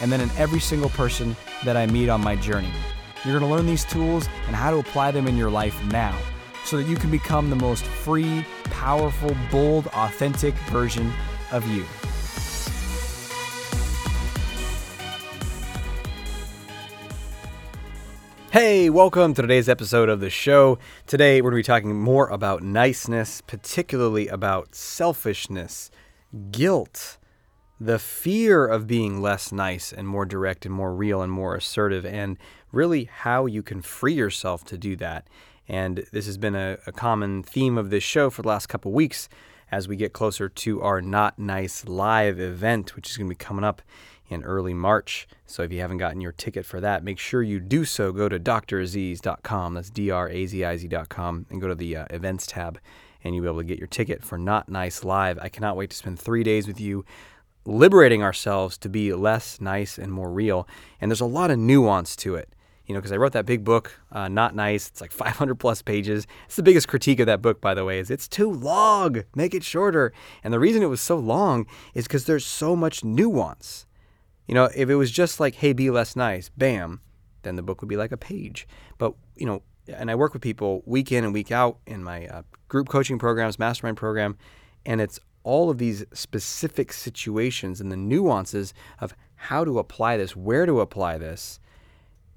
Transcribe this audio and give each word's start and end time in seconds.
and 0.00 0.12
then 0.12 0.20
in 0.20 0.30
every 0.36 0.60
single 0.60 0.90
person 0.90 1.36
that 1.64 1.76
I 1.76 1.86
meet 1.86 2.08
on 2.08 2.20
my 2.20 2.36
journey. 2.36 2.70
You're 3.24 3.38
going 3.38 3.50
to 3.50 3.56
learn 3.56 3.66
these 3.66 3.84
tools 3.84 4.28
and 4.46 4.54
how 4.54 4.70
to 4.70 4.78
apply 4.78 5.10
them 5.10 5.26
in 5.26 5.36
your 5.36 5.50
life 5.50 5.82
now 5.86 6.16
so 6.64 6.76
that 6.76 6.86
you 6.86 6.96
can 6.96 7.10
become 7.10 7.50
the 7.50 7.56
most 7.56 7.84
free, 7.84 8.44
powerful, 8.64 9.36
bold, 9.50 9.86
authentic 9.88 10.54
version 10.70 11.12
of 11.50 11.66
you. 11.68 11.84
Hey, 18.50 18.88
welcome 18.88 19.34
to 19.34 19.42
today's 19.42 19.68
episode 19.68 20.08
of 20.08 20.20
the 20.20 20.30
show. 20.30 20.78
Today, 21.06 21.42
we're 21.42 21.50
going 21.50 21.62
to 21.62 21.68
be 21.68 21.72
talking 21.72 22.00
more 22.00 22.28
about 22.28 22.62
niceness, 22.62 23.42
particularly 23.42 24.26
about 24.28 24.74
selfishness, 24.74 25.90
guilt, 26.50 27.18
the 27.80 27.98
fear 27.98 28.66
of 28.66 28.86
being 28.86 29.20
less 29.20 29.52
nice 29.52 29.92
and 29.92 30.08
more 30.08 30.26
direct 30.26 30.66
and 30.66 30.74
more 30.74 30.94
real 30.94 31.22
and 31.22 31.32
more 31.32 31.54
assertive, 31.54 32.04
and 32.04 32.36
really 32.72 33.04
how 33.04 33.46
you 33.46 33.62
can 33.62 33.82
free 33.82 34.14
yourself 34.14 34.64
to 34.64 34.76
do 34.76 34.96
that. 34.96 35.26
And 35.68 36.04
this 36.12 36.26
has 36.26 36.38
been 36.38 36.54
a, 36.54 36.78
a 36.86 36.92
common 36.92 37.42
theme 37.42 37.78
of 37.78 37.90
this 37.90 38.02
show 38.02 38.30
for 38.30 38.42
the 38.42 38.48
last 38.48 38.66
couple 38.66 38.90
weeks 38.92 39.28
as 39.70 39.86
we 39.86 39.96
get 39.96 40.12
closer 40.12 40.48
to 40.48 40.82
our 40.82 41.02
Not 41.02 41.38
Nice 41.38 41.84
Live 41.84 42.40
event, 42.40 42.96
which 42.96 43.10
is 43.10 43.16
going 43.16 43.28
to 43.28 43.34
be 43.34 43.44
coming 43.44 43.64
up 43.64 43.82
in 44.28 44.42
early 44.44 44.74
March. 44.74 45.28
So 45.46 45.62
if 45.62 45.72
you 45.72 45.80
haven't 45.80 45.98
gotten 45.98 46.20
your 46.20 46.32
ticket 46.32 46.66
for 46.66 46.80
that, 46.80 47.04
make 47.04 47.18
sure 47.18 47.42
you 47.42 47.60
do 47.60 47.84
so. 47.84 48.12
Go 48.12 48.28
to 48.28 48.38
draziz.com, 48.38 49.74
that's 49.74 49.90
D 49.90 50.10
R 50.10 50.28
A 50.28 50.46
Z 50.46 50.64
I 50.64 50.76
Z.com, 50.76 51.46
and 51.50 51.60
go 51.60 51.68
to 51.68 51.74
the 51.74 51.96
uh, 51.96 52.06
events 52.10 52.46
tab, 52.46 52.78
and 53.22 53.34
you'll 53.34 53.42
be 53.42 53.48
able 53.48 53.60
to 53.60 53.64
get 53.64 53.78
your 53.78 53.88
ticket 53.88 54.24
for 54.24 54.38
Not 54.38 54.68
Nice 54.68 55.04
Live. 55.04 55.38
I 55.40 55.48
cannot 55.48 55.76
wait 55.76 55.90
to 55.90 55.96
spend 55.96 56.18
three 56.18 56.42
days 56.42 56.66
with 56.66 56.80
you 56.80 57.04
liberating 57.68 58.22
ourselves 58.22 58.78
to 58.78 58.88
be 58.88 59.12
less 59.12 59.60
nice 59.60 59.98
and 59.98 60.12
more 60.12 60.30
real. 60.30 60.66
And 61.00 61.10
there's 61.10 61.20
a 61.20 61.26
lot 61.26 61.50
of 61.50 61.58
nuance 61.58 62.16
to 62.16 62.34
it 62.34 62.54
you 62.88 62.94
know, 62.94 63.00
because 63.00 63.12
I 63.12 63.16
wrote 63.18 63.32
that 63.32 63.44
big 63.44 63.64
book, 63.64 64.00
uh, 64.10 64.28
Not 64.28 64.54
Nice. 64.56 64.88
It's 64.88 65.00
like 65.02 65.12
500 65.12 65.56
plus 65.56 65.82
pages. 65.82 66.26
It's 66.46 66.56
the 66.56 66.62
biggest 66.62 66.88
critique 66.88 67.20
of 67.20 67.26
that 67.26 67.42
book, 67.42 67.60
by 67.60 67.74
the 67.74 67.84
way, 67.84 67.98
is 67.98 68.10
it's 68.10 68.26
too 68.26 68.50
long. 68.50 69.24
Make 69.36 69.54
it 69.54 69.62
shorter. 69.62 70.12
And 70.42 70.52
the 70.52 70.58
reason 70.58 70.82
it 70.82 70.86
was 70.86 71.02
so 71.02 71.16
long 71.16 71.66
is 71.94 72.06
because 72.06 72.24
there's 72.24 72.46
so 72.46 72.74
much 72.74 73.04
nuance. 73.04 73.86
You 74.46 74.54
know, 74.54 74.70
if 74.74 74.88
it 74.88 74.94
was 74.94 75.10
just 75.10 75.38
like, 75.38 75.56
hey, 75.56 75.74
be 75.74 75.90
less 75.90 76.16
nice, 76.16 76.48
bam, 76.48 77.02
then 77.42 77.56
the 77.56 77.62
book 77.62 77.82
would 77.82 77.88
be 77.88 77.98
like 77.98 78.12
a 78.12 78.16
page. 78.16 78.66
But, 78.96 79.12
you 79.36 79.44
know, 79.44 79.62
and 79.86 80.10
I 80.10 80.14
work 80.14 80.32
with 80.32 80.40
people 80.40 80.82
week 80.86 81.12
in 81.12 81.24
and 81.24 81.34
week 81.34 81.52
out 81.52 81.78
in 81.86 82.02
my 82.02 82.26
uh, 82.26 82.42
group 82.68 82.88
coaching 82.88 83.18
programs, 83.18 83.58
mastermind 83.58 83.98
program, 83.98 84.38
and 84.86 85.02
it's 85.02 85.20
all 85.44 85.70
of 85.70 85.78
these 85.78 86.04
specific 86.12 86.92
situations 86.92 87.80
and 87.80 87.90
the 87.90 87.96
nuances 87.96 88.74
of 89.00 89.14
how 89.34 89.64
to 89.64 89.78
apply 89.78 90.16
this, 90.16 90.36
where 90.36 90.66
to 90.66 90.80
apply 90.80 91.18
this 91.18 91.60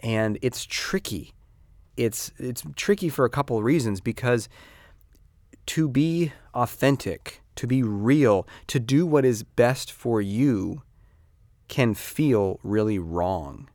and 0.02 0.38
it's 0.42 0.66
tricky. 0.66 1.34
It's 1.98 2.32
it's 2.38 2.64
tricky 2.76 3.10
for 3.10 3.26
a 3.26 3.30
couple 3.30 3.58
of 3.58 3.64
reasons 3.64 4.02
because 4.02 4.50
to 5.68 5.88
be 5.88 6.34
authentic, 6.54 7.42
to 7.56 7.68
be 7.68 7.84
real, 7.84 8.48
to 8.68 8.80
do 8.80 9.06
what 9.06 9.26
is 9.26 9.44
best 9.44 9.92
for 9.92 10.22
you 10.22 10.82
can 11.68 11.94
feel 11.94 12.60
really 12.64 13.00
wrong. 13.00 13.70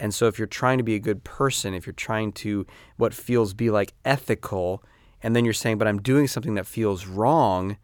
And 0.00 0.12
so 0.12 0.26
if 0.26 0.36
you're 0.36 0.48
trying 0.48 0.78
to 0.78 0.84
be 0.84 0.96
a 0.96 0.98
good 0.98 1.22
person, 1.22 1.74
if 1.74 1.86
you're 1.86 1.92
trying 1.92 2.32
to 2.32 2.66
what 2.96 3.14
feels 3.14 3.54
be 3.54 3.70
like 3.70 3.92
ethical 4.04 4.82
and 5.22 5.36
then 5.36 5.44
you're 5.44 5.54
saying 5.54 5.78
but 5.78 5.86
I'm 5.86 6.02
doing 6.02 6.26
something 6.26 6.54
that 6.54 6.66
feels 6.66 7.06
wrong, 7.06 7.76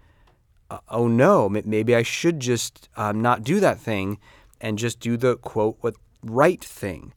oh 0.89 1.09
no, 1.09 1.49
maybe 1.49 1.95
I 1.95 2.03
should 2.03 2.41
just 2.41 2.89
um, 2.97 3.23
not 3.23 3.43
do 3.43 3.61
that 3.61 3.79
thing 3.79 4.19
and 4.61 4.79
just 4.79 5.01
do 5.01 5.17
the 5.17 5.37
quote 5.37 5.79
what 5.81 5.95
right 6.23 6.63
thing. 6.63 7.15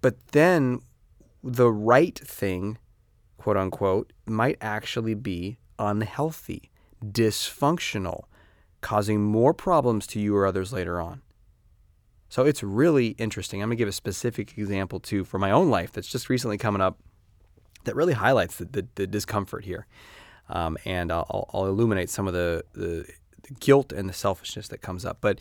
But 0.00 0.16
then 0.28 0.80
the 1.42 1.70
right 1.70 2.18
thing, 2.18 2.78
quote 3.36 3.56
unquote, 3.56 4.12
might 4.26 4.58
actually 4.60 5.14
be 5.14 5.58
unhealthy, 5.78 6.70
dysfunctional, 7.04 8.24
causing 8.80 9.22
more 9.22 9.52
problems 9.52 10.06
to 10.08 10.20
you 10.20 10.36
or 10.36 10.46
others 10.46 10.72
later 10.72 11.00
on. 11.00 11.22
So 12.28 12.44
it's 12.46 12.62
really 12.62 13.08
interesting. 13.18 13.60
I'm 13.60 13.68
going 13.68 13.76
to 13.76 13.80
give 13.82 13.88
a 13.88 13.92
specific 13.92 14.56
example 14.56 15.00
too 15.00 15.24
for 15.24 15.38
my 15.38 15.50
own 15.50 15.68
life 15.68 15.92
that's 15.92 16.08
just 16.08 16.30
recently 16.30 16.56
coming 16.56 16.80
up 16.80 16.98
that 17.84 17.96
really 17.96 18.14
highlights 18.14 18.56
the, 18.56 18.64
the, 18.64 18.86
the 18.94 19.06
discomfort 19.06 19.64
here. 19.64 19.86
Um, 20.52 20.76
and 20.84 21.10
I'll, 21.10 21.48
I'll, 21.52 21.66
illuminate 21.66 22.10
some 22.10 22.28
of 22.28 22.34
the, 22.34 22.62
the, 22.74 23.06
the 23.42 23.54
guilt 23.58 23.90
and 23.90 24.06
the 24.06 24.12
selfishness 24.12 24.68
that 24.68 24.82
comes 24.82 25.04
up. 25.04 25.18
But 25.22 25.38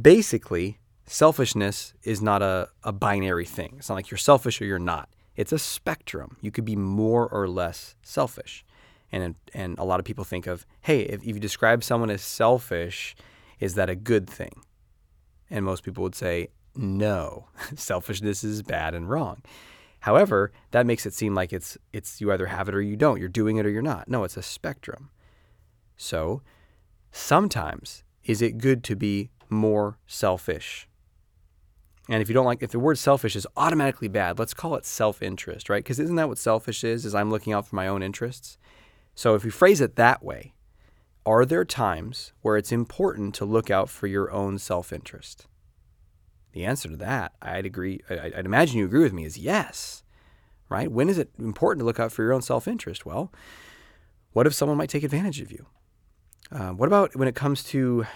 basically, 0.00 0.78
selfishness 1.06 1.94
is 2.02 2.20
not 2.20 2.42
a, 2.42 2.68
a 2.82 2.92
binary 2.92 3.44
thing. 3.44 3.76
It's 3.78 3.88
not 3.88 3.94
like 3.94 4.10
you're 4.10 4.18
selfish 4.18 4.60
or 4.60 4.64
you're 4.64 4.80
not. 4.80 5.08
It's 5.36 5.52
a 5.52 5.58
spectrum. 5.58 6.36
You 6.40 6.50
could 6.50 6.64
be 6.64 6.74
more 6.74 7.28
or 7.28 7.46
less 7.46 7.94
selfish. 8.02 8.64
And, 9.12 9.36
and 9.54 9.78
a 9.78 9.84
lot 9.84 10.00
of 10.00 10.04
people 10.04 10.24
think 10.24 10.48
of, 10.48 10.66
hey, 10.82 11.02
if, 11.02 11.22
if 11.22 11.28
you 11.28 11.40
describe 11.40 11.84
someone 11.84 12.10
as 12.10 12.22
selfish, 12.22 13.14
is 13.60 13.74
that 13.74 13.88
a 13.88 13.94
good 13.94 14.28
thing? 14.28 14.62
And 15.48 15.64
most 15.64 15.84
people 15.84 16.02
would 16.02 16.16
say, 16.16 16.48
no, 16.74 17.46
selfishness 17.76 18.42
is 18.42 18.62
bad 18.62 18.94
and 18.94 19.08
wrong. 19.08 19.42
However, 20.00 20.52
that 20.70 20.86
makes 20.86 21.06
it 21.06 21.14
seem 21.14 21.34
like 21.34 21.52
it's 21.52 21.76
it's 21.92 22.20
you 22.20 22.32
either 22.32 22.46
have 22.46 22.68
it 22.68 22.74
or 22.74 22.82
you 22.82 22.96
don't. 22.96 23.18
You're 23.18 23.28
doing 23.28 23.56
it 23.56 23.66
or 23.66 23.70
you're 23.70 23.82
not. 23.82 24.08
No, 24.08 24.24
it's 24.24 24.36
a 24.36 24.42
spectrum. 24.42 25.10
So, 25.96 26.42
sometimes 27.10 28.04
is 28.24 28.42
it 28.42 28.58
good 28.58 28.84
to 28.84 28.94
be 28.94 29.30
more 29.48 29.98
selfish? 30.06 30.88
And 32.08 32.22
if 32.22 32.28
you 32.28 32.34
don't 32.34 32.46
like, 32.46 32.62
if 32.62 32.70
the 32.70 32.78
word 32.78 32.96
selfish 32.96 33.36
is 33.36 33.46
automatically 33.56 34.08
bad, 34.08 34.38
let's 34.38 34.54
call 34.54 34.76
it 34.76 34.86
self 34.86 35.20
interest, 35.20 35.68
right? 35.68 35.82
Because 35.82 35.98
isn't 35.98 36.16
that 36.16 36.28
what 36.28 36.38
selfish 36.38 36.84
is? 36.84 37.04
Is 37.04 37.14
I'm 37.14 37.30
looking 37.30 37.52
out 37.52 37.66
for 37.66 37.76
my 37.76 37.88
own 37.88 38.02
interests? 38.02 38.56
So 39.14 39.34
if 39.34 39.44
you 39.44 39.50
phrase 39.50 39.80
it 39.80 39.96
that 39.96 40.22
way, 40.22 40.54
are 41.26 41.44
there 41.44 41.64
times 41.64 42.32
where 42.40 42.56
it's 42.56 42.72
important 42.72 43.34
to 43.34 43.44
look 43.44 43.70
out 43.70 43.90
for 43.90 44.06
your 44.06 44.30
own 44.30 44.58
self 44.58 44.92
interest? 44.92 45.46
The 46.58 46.64
answer 46.64 46.88
to 46.88 46.96
that, 46.96 47.34
I'd 47.40 47.66
agree, 47.66 48.00
I'd 48.10 48.44
imagine 48.44 48.78
you 48.78 48.84
agree 48.84 49.04
with 49.04 49.12
me, 49.12 49.24
is 49.24 49.38
yes, 49.38 50.02
right? 50.68 50.90
When 50.90 51.08
is 51.08 51.16
it 51.16 51.30
important 51.38 51.82
to 51.82 51.84
look 51.84 52.00
out 52.00 52.10
for 52.10 52.24
your 52.24 52.32
own 52.32 52.42
self 52.42 52.66
interest? 52.66 53.06
Well, 53.06 53.32
what 54.32 54.44
if 54.44 54.54
someone 54.54 54.76
might 54.76 54.90
take 54.90 55.04
advantage 55.04 55.40
of 55.40 55.52
you? 55.52 55.66
Uh, 56.50 56.70
what 56.70 56.88
about 56.88 57.14
when 57.14 57.28
it 57.28 57.36
comes 57.36 57.62
to 57.62 58.06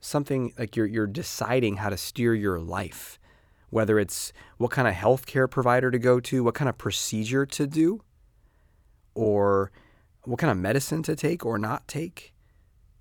something 0.00 0.54
like 0.56 0.76
you're 0.76 0.86
you're 0.86 1.08
deciding 1.08 1.78
how 1.78 1.88
to 1.88 1.96
steer 1.96 2.32
your 2.32 2.60
life, 2.60 3.18
whether 3.70 3.98
it's 3.98 4.32
what 4.56 4.70
kind 4.70 4.86
of 4.86 4.94
healthcare 4.94 5.50
provider 5.50 5.90
to 5.90 5.98
go 5.98 6.20
to, 6.20 6.44
what 6.44 6.54
kind 6.54 6.68
of 6.68 6.78
procedure 6.78 7.44
to 7.44 7.66
do, 7.66 8.04
or 9.16 9.72
what 10.22 10.38
kind 10.38 10.52
of 10.52 10.58
medicine 10.58 11.02
to 11.02 11.16
take 11.16 11.44
or 11.44 11.58
not 11.58 11.88
take. 11.88 12.33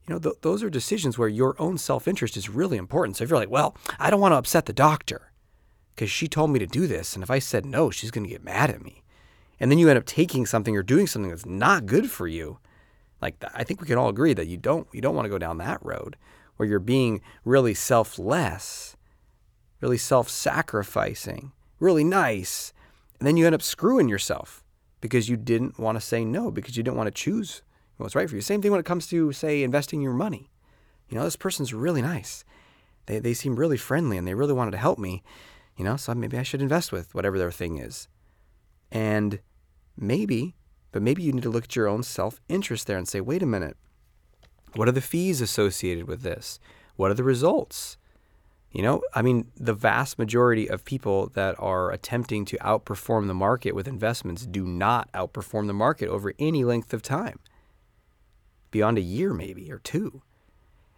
You 0.08 0.14
know, 0.14 0.20
th- 0.20 0.42
those 0.42 0.64
are 0.64 0.70
decisions 0.70 1.18
where 1.18 1.30
your 1.30 1.56
own 1.60 1.78
self-interest 1.78 2.36
is 2.36 2.50
really 2.50 2.78
important. 2.78 3.18
So 3.18 3.24
if 3.24 3.30
you're 3.30 3.40
like, 3.40 3.50
well, 3.50 3.76
I 4.00 4.10
don't 4.10 4.20
want 4.20 4.34
to 4.34 4.38
upset 4.38 4.66
the 4.66 4.74
doctor 4.74 5.32
because 5.96 6.12
she 6.12 6.28
told 6.28 6.50
me 6.50 6.60
to 6.60 6.68
do 6.68 6.88
this, 6.88 7.16
and 7.16 7.24
if 7.24 7.32
I 7.32 7.40
said 7.40 7.66
no, 7.66 7.90
she's 7.90 8.12
going 8.12 8.26
to 8.26 8.30
get 8.30 8.44
mad 8.44 8.70
at 8.70 8.82
me. 8.82 9.04
And 9.60 9.72
then 9.72 9.78
you 9.78 9.88
end 9.90 9.98
up 9.98 10.06
taking 10.06 10.46
something 10.46 10.76
or 10.76 10.84
doing 10.84 11.08
something 11.08 11.30
that's 11.30 11.46
not 11.46 11.86
good 11.86 12.12
for 12.12 12.28
you. 12.28 12.60
Like 13.22 13.42
I 13.54 13.64
think 13.64 13.80
we 13.80 13.88
can 13.88 13.98
all 13.98 14.10
agree 14.10 14.34
that 14.34 14.48
you 14.48 14.58
don't 14.58 14.88
you 14.92 15.00
don't 15.00 15.16
want 15.16 15.26
to 15.26 15.30
go 15.30 15.38
down 15.38 15.58
that 15.60 15.80
road 15.82 16.18
where 16.58 16.68
you're 16.68 16.80
being 16.80 17.22
really 17.46 17.74
selfless, 17.74 18.98
really 19.80 19.98
self 19.98 20.30
sacrificing, 20.30 21.54
really 21.80 22.04
nice. 22.04 22.74
And 23.20 23.28
then 23.28 23.38
you 23.38 23.46
end 23.46 23.56
up 23.56 23.62
screwing 23.62 24.10
yourself 24.10 24.64
because 25.00 25.30
you 25.30 25.38
didn't 25.38 25.80
want 25.80 25.96
to 25.96 26.02
say 26.02 26.26
no, 26.26 26.52
because 26.52 26.76
you 26.76 26.84
didn't 26.84 26.98
want 26.98 27.08
to 27.08 27.12
choose 27.12 27.62
what's 27.98 28.16
right 28.16 28.30
for 28.30 28.36
you. 28.36 28.42
Same 28.42 28.62
thing 28.62 28.72
when 28.72 28.80
it 28.80 28.86
comes 28.86 29.08
to, 29.08 29.32
say, 29.32 29.64
investing 29.64 30.02
your 30.02 30.14
money. 30.14 30.50
You 31.10 31.18
know, 31.18 31.24
this 31.24 31.36
person's 31.36 31.74
really 31.74 32.02
nice. 32.02 32.44
They, 33.06 33.20
they 33.20 33.34
seem 33.34 33.56
really 33.56 33.78
friendly 33.78 34.18
and 34.18 34.28
they 34.28 34.34
really 34.34 34.54
wanted 34.54 34.72
to 34.72 34.78
help 34.78 34.98
me, 34.98 35.24
you 35.78 35.84
know, 35.84 35.98
so 35.98 36.14
maybe 36.14 36.38
I 36.38 36.44
should 36.44 36.62
invest 36.62 36.92
with 36.92 37.14
whatever 37.14 37.38
their 37.38 37.52
thing 37.52 37.78
is. 37.78 38.08
And 38.92 39.40
maybe, 39.98 40.56
but 40.92 41.02
maybe 41.02 41.24
you 41.24 41.34
need 41.34 41.44
to 41.44 41.50
look 41.50 41.66
at 41.66 41.76
your 41.76 41.88
own 41.88 42.04
self 42.04 42.40
interest 42.48 42.88
there 42.88 42.98
and 42.98 43.08
say, 43.08 43.22
wait 43.22 43.44
a 43.44 43.48
minute, 43.48 43.78
what 44.76 44.88
are 44.88 44.94
the 44.94 45.02
fees 45.02 45.42
associated 45.42 46.08
with 46.08 46.22
this? 46.22 46.60
What 46.96 47.12
are 47.12 47.16
the 47.16 47.24
results? 47.24 47.98
You 48.72 48.82
know, 48.82 49.04
I 49.14 49.22
mean, 49.22 49.52
the 49.56 49.74
vast 49.74 50.18
majority 50.18 50.68
of 50.68 50.84
people 50.84 51.28
that 51.36 51.56
are 51.60 51.92
attempting 51.92 52.44
to 52.46 52.58
outperform 52.58 53.28
the 53.28 53.34
market 53.36 53.76
with 53.76 53.88
investments 53.88 54.48
do 54.48 54.66
not 54.66 55.12
outperform 55.12 55.68
the 55.68 55.74
market 55.74 56.10
over 56.10 56.34
any 56.40 56.64
length 56.64 56.92
of 56.92 57.04
time, 57.04 57.40
beyond 58.74 58.98
a 58.98 59.02
year 59.02 59.34
maybe 59.34 59.72
or 59.72 59.80
two. 59.80 60.22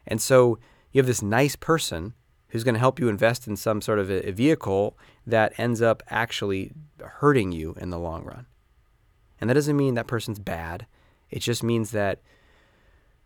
And 0.07 0.19
so 0.19 0.57
you 0.91 0.99
have 0.99 1.05
this 1.05 1.21
nice 1.21 1.55
person 1.55 2.13
who's 2.47 2.63
going 2.63 2.73
to 2.73 2.79
help 2.79 2.99
you 2.99 3.09
invest 3.09 3.47
in 3.47 3.57
some 3.57 3.81
sort 3.81 3.99
of 3.99 4.09
a, 4.09 4.31
vehicle 4.31 4.97
that 5.27 5.53
ends 5.59 5.81
up 5.81 6.01
actually 6.09 6.71
hurting 7.19 7.51
you 7.51 7.75
in 7.79 7.89
the 7.89 7.99
long 7.99 8.23
run. 8.23 8.45
And 9.41 9.49
that 9.49 9.55
doesn't 9.55 9.75
mean 9.75 9.95
that 9.95 10.07
person's 10.07 10.39
bad. 10.39 10.87
It 11.29 11.39
just 11.39 11.63
means 11.63 11.91
that 11.91 12.21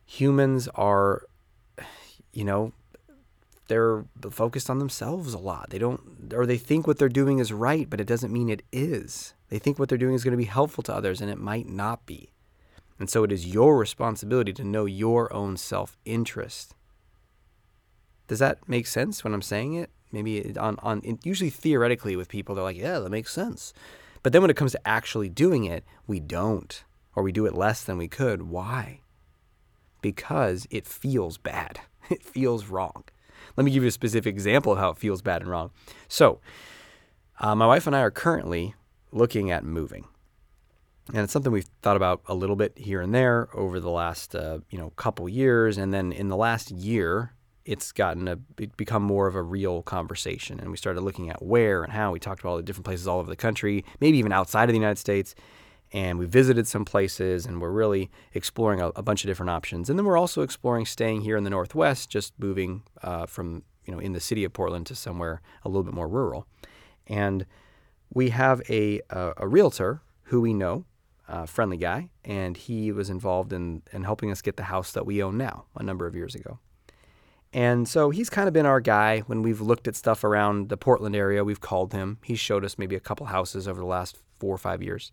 humans 0.04 0.68
are, 0.70 1.22
you 2.34 2.44
know, 2.44 2.74
they're 3.68 4.04
focused 4.32 4.72
on 4.72 4.80
themselves 4.80 5.36
a 5.36 5.38
lot. 5.38 5.70
They 5.70 5.78
don't, 5.78 6.34
or 6.34 6.48
they 6.48 6.58
think 6.58 6.88
what 6.88 6.98
they're 6.98 7.08
doing 7.08 7.38
is 7.38 7.54
right, 7.54 7.88
but 7.88 8.02
it 8.02 8.08
doesn't 8.08 8.34
mean 8.34 8.50
it 8.50 8.64
is. 8.72 9.36
They 9.50 9.60
think 9.60 9.78
what 9.78 9.90
they're 9.90 9.98
doing 10.00 10.16
is 10.16 10.24
going 10.24 10.32
to 10.32 10.38
be 10.38 10.46
helpful 10.46 10.84
to 10.86 10.96
others, 10.96 11.22
and 11.22 11.30
it 11.30 11.38
might 11.38 11.70
not 11.70 12.08
be. 12.08 12.32
And 13.00 13.10
so 13.10 13.24
it 13.24 13.32
is 13.32 13.48
your 13.48 13.78
responsibility 13.78 14.52
to 14.54 14.64
know 14.64 14.86
your 14.86 15.32
own 15.34 15.58
self 15.58 15.98
interest. 16.06 16.76
Does 18.28 18.40
that 18.40 18.68
make 18.68 18.86
sense 18.86 19.24
when 19.24 19.34
I'm 19.34 19.42
saying 19.42 19.74
it? 19.74 19.90
Maybe 20.12 20.56
on, 20.58 20.76
on 20.80 21.02
usually 21.24 21.50
theoretically 21.50 22.16
with 22.16 22.30
people, 22.30 22.56
they're 22.56 22.64
like, 22.64 22.78
yeah, 22.78 23.00
that 23.00 23.10
makes 23.10 23.32
sense. 23.32 23.74
But 24.22 24.34
then 24.34 24.42
when 24.42 24.52
it 24.52 24.58
comes 24.58 24.74
to 24.74 24.88
actually 24.88 25.30
doing 25.30 25.64
it, 25.64 25.86
we 26.08 26.20
don't, 26.20 26.84
or 27.16 27.24
we 27.24 27.32
do 27.32 27.46
it 27.46 27.56
less 27.56 27.84
than 27.84 27.98
we 27.98 28.08
could. 28.08 28.44
Why? 28.44 29.02
Because 30.02 30.68
it 30.70 30.86
feels 30.88 31.38
bad. 31.38 31.82
It 32.10 32.24
feels 32.24 32.66
wrong. 32.66 33.04
Let 33.56 33.66
me 33.66 33.72
give 33.72 33.84
you 33.84 33.90
a 33.90 33.92
specific 33.92 34.34
example 34.34 34.72
of 34.72 34.80
how 34.80 34.90
it 34.90 34.98
feels 34.98 35.22
bad 35.22 35.44
and 35.44 35.52
wrong. 35.52 35.70
So, 36.08 36.40
uh, 37.40 37.54
my 37.54 37.68
wife 37.68 37.86
and 37.86 37.96
I 37.96 38.00
are 38.00 38.10
currently 38.10 38.74
looking 39.12 39.52
at 39.52 39.64
moving. 39.64 40.08
And 41.14 41.24
it's 41.24 41.34
something 41.34 41.52
we've 41.52 41.70
thought 41.82 41.96
about 41.96 42.22
a 42.28 42.36
little 42.36 42.56
bit 42.56 42.78
here 42.78 43.02
and 43.02 43.14
there 43.14 43.50
over 43.54 43.80
the 43.80 43.90
last, 43.90 44.36
uh, 44.36 44.60
you 44.70 44.78
know, 44.78 44.92
couple 44.92 45.28
years. 45.28 45.78
And 45.78 45.94
then 45.94 46.12
in 46.12 46.28
the 46.28 46.38
last 46.38 46.72
year, 46.72 47.34
it's 47.66 47.92
gotten 47.92 48.28
a 48.28 48.36
become 48.36 49.04
more 49.04 49.28
of 49.28 49.36
a 49.36 49.42
real 49.42 49.82
conversation. 49.82 50.60
And 50.60 50.72
we 50.72 50.78
started 50.78 51.02
looking 51.02 51.30
at 51.30 51.44
where 51.44 51.84
and 51.84 51.92
how. 51.92 52.12
We 52.12 52.20
talked 52.20 52.42
about 52.42 52.50
all 52.52 52.58
the 52.58 52.64
different 52.64 52.86
places 52.86 53.08
all 53.08 53.20
over 53.20 53.30
the 53.30 53.36
country, 53.36 53.86
maybe 54.00 54.18
even 54.18 54.32
outside 54.32 54.66
of 54.66 54.70
the 54.70 54.80
United 54.80 55.00
States 55.00 55.36
and 55.92 56.20
we 56.20 56.26
visited 56.26 56.68
some 56.68 56.86
places 56.86 57.46
and 57.46 57.62
we're 57.62 57.72
really 57.72 58.10
exploring 58.34 58.80
a, 58.80 58.90
a, 58.90 59.02
bunch 59.02 59.24
of 59.24 59.28
different 59.28 59.50
options. 59.50 59.90
And 59.90 59.98
then 59.98 60.06
we're 60.06 60.18
also 60.18 60.42
exploring 60.42 60.86
staying 60.86 61.22
here 61.22 61.36
in 61.36 61.44
the 61.44 61.50
Northwest, 61.50 62.10
just 62.10 62.34
moving 62.38 62.84
uh, 63.02 63.26
from 63.26 63.64
you 63.86 63.94
know 63.94 64.00
in 64.00 64.14
the 64.14 64.20
city 64.20 64.44
of 64.44 64.54
Portland 64.54 64.86
to 64.88 64.96
somewhere 64.96 65.42
a 65.64 65.70
little 65.70 65.84
bit 65.84 65.94
more 65.94 66.08
rural. 66.08 66.46
And 67.08 67.46
we 68.14 68.30
have 68.30 68.62
a 68.70 69.02
a, 69.10 69.34
a 69.38 69.48
realtor 69.48 70.02
who 70.24 70.42
we 70.42 70.54
know, 70.54 70.86
a 71.30 71.48
friendly 71.48 71.78
guy, 71.78 72.10
and 72.26 72.58
he 72.58 72.92
was 72.92 73.10
involved 73.10 73.54
in 73.54 73.84
in 73.94 74.04
helping 74.04 74.32
us 74.32 74.42
get 74.42 74.58
the 74.58 74.64
house 74.64 74.92
that 74.92 75.06
we 75.06 75.24
own 75.24 75.38
now 75.38 75.66
a 75.76 75.84
number 75.84 76.08
of 76.08 76.16
years 76.16 76.36
ago. 76.36 76.60
And 77.52 77.88
so 77.88 78.10
he's 78.12 78.30
kind 78.30 78.48
of 78.48 78.54
been 78.54 78.68
our 78.68 78.80
guy 78.80 79.22
when 79.22 79.42
we've 79.42 79.62
looked 79.62 79.88
at 79.88 79.96
stuff 79.96 80.24
around 80.24 80.70
the 80.70 80.78
Portland 80.78 81.16
area. 81.16 81.44
We've 81.44 81.62
called 81.62 81.94
him. 81.94 82.20
He 82.24 82.36
showed 82.36 82.64
us 82.64 82.78
maybe 82.78 82.96
a 82.96 83.00
couple 83.00 83.26
houses 83.26 83.68
over 83.68 83.80
the 83.80 83.88
last 83.88 84.20
four 84.40 84.54
or 84.54 84.60
five 84.60 84.84
years 84.84 85.12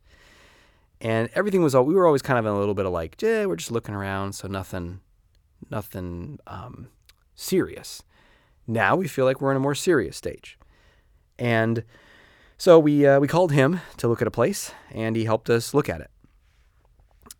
and 1.00 1.28
everything 1.34 1.62
was 1.62 1.74
all 1.74 1.84
we 1.84 1.94
were 1.94 2.06
always 2.06 2.22
kind 2.22 2.38
of 2.38 2.46
in 2.46 2.52
a 2.52 2.58
little 2.58 2.74
bit 2.74 2.86
of 2.86 2.92
like, 2.92 3.20
yeah, 3.20 3.46
we're 3.46 3.56
just 3.56 3.70
looking 3.70 3.94
around, 3.94 4.34
so 4.34 4.48
nothing, 4.48 5.00
nothing 5.70 6.38
um, 6.46 6.88
serious. 7.34 8.02
Now 8.66 8.96
we 8.96 9.06
feel 9.06 9.24
like 9.24 9.40
we're 9.40 9.50
in 9.50 9.56
a 9.56 9.60
more 9.60 9.74
serious 9.74 10.16
stage, 10.16 10.58
and 11.38 11.84
so 12.58 12.78
we 12.78 13.06
uh, 13.06 13.20
we 13.20 13.28
called 13.28 13.52
him 13.52 13.80
to 13.98 14.08
look 14.08 14.22
at 14.22 14.28
a 14.28 14.30
place, 14.30 14.72
and 14.90 15.16
he 15.16 15.24
helped 15.24 15.50
us 15.50 15.74
look 15.74 15.88
at 15.88 16.00
it. 16.00 16.10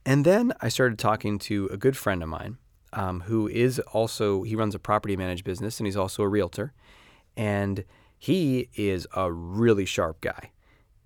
And 0.04 0.24
then 0.24 0.52
I 0.60 0.68
started 0.68 0.98
talking 0.98 1.38
to 1.40 1.68
a 1.72 1.76
good 1.76 1.96
friend 1.96 2.22
of 2.22 2.28
mine, 2.28 2.58
um, 2.92 3.20
who 3.22 3.48
is 3.48 3.78
also 3.80 4.42
he 4.42 4.54
runs 4.54 4.74
a 4.74 4.78
property 4.78 5.16
managed 5.16 5.44
business, 5.44 5.80
and 5.80 5.86
he's 5.86 5.96
also 5.96 6.22
a 6.22 6.28
realtor, 6.28 6.72
and 7.36 7.84
he 8.18 8.68
is 8.74 9.06
a 9.14 9.32
really 9.32 9.84
sharp 9.84 10.20
guy, 10.20 10.52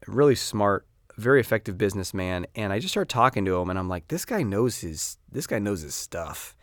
really 0.06 0.34
smart, 0.34 0.86
very 1.16 1.40
effective 1.40 1.78
businessman. 1.78 2.46
And 2.54 2.72
I 2.72 2.78
just 2.78 2.92
started 2.92 3.10
talking 3.10 3.44
to 3.44 3.56
him, 3.56 3.70
and 3.70 3.78
I'm 3.78 3.88
like, 3.88 4.08
this 4.08 4.24
guy 4.24 4.42
knows 4.42 4.80
his 4.80 5.18
this 5.30 5.46
guy 5.46 5.58
knows 5.58 5.82
his 5.82 5.94
stuff. 5.94 6.56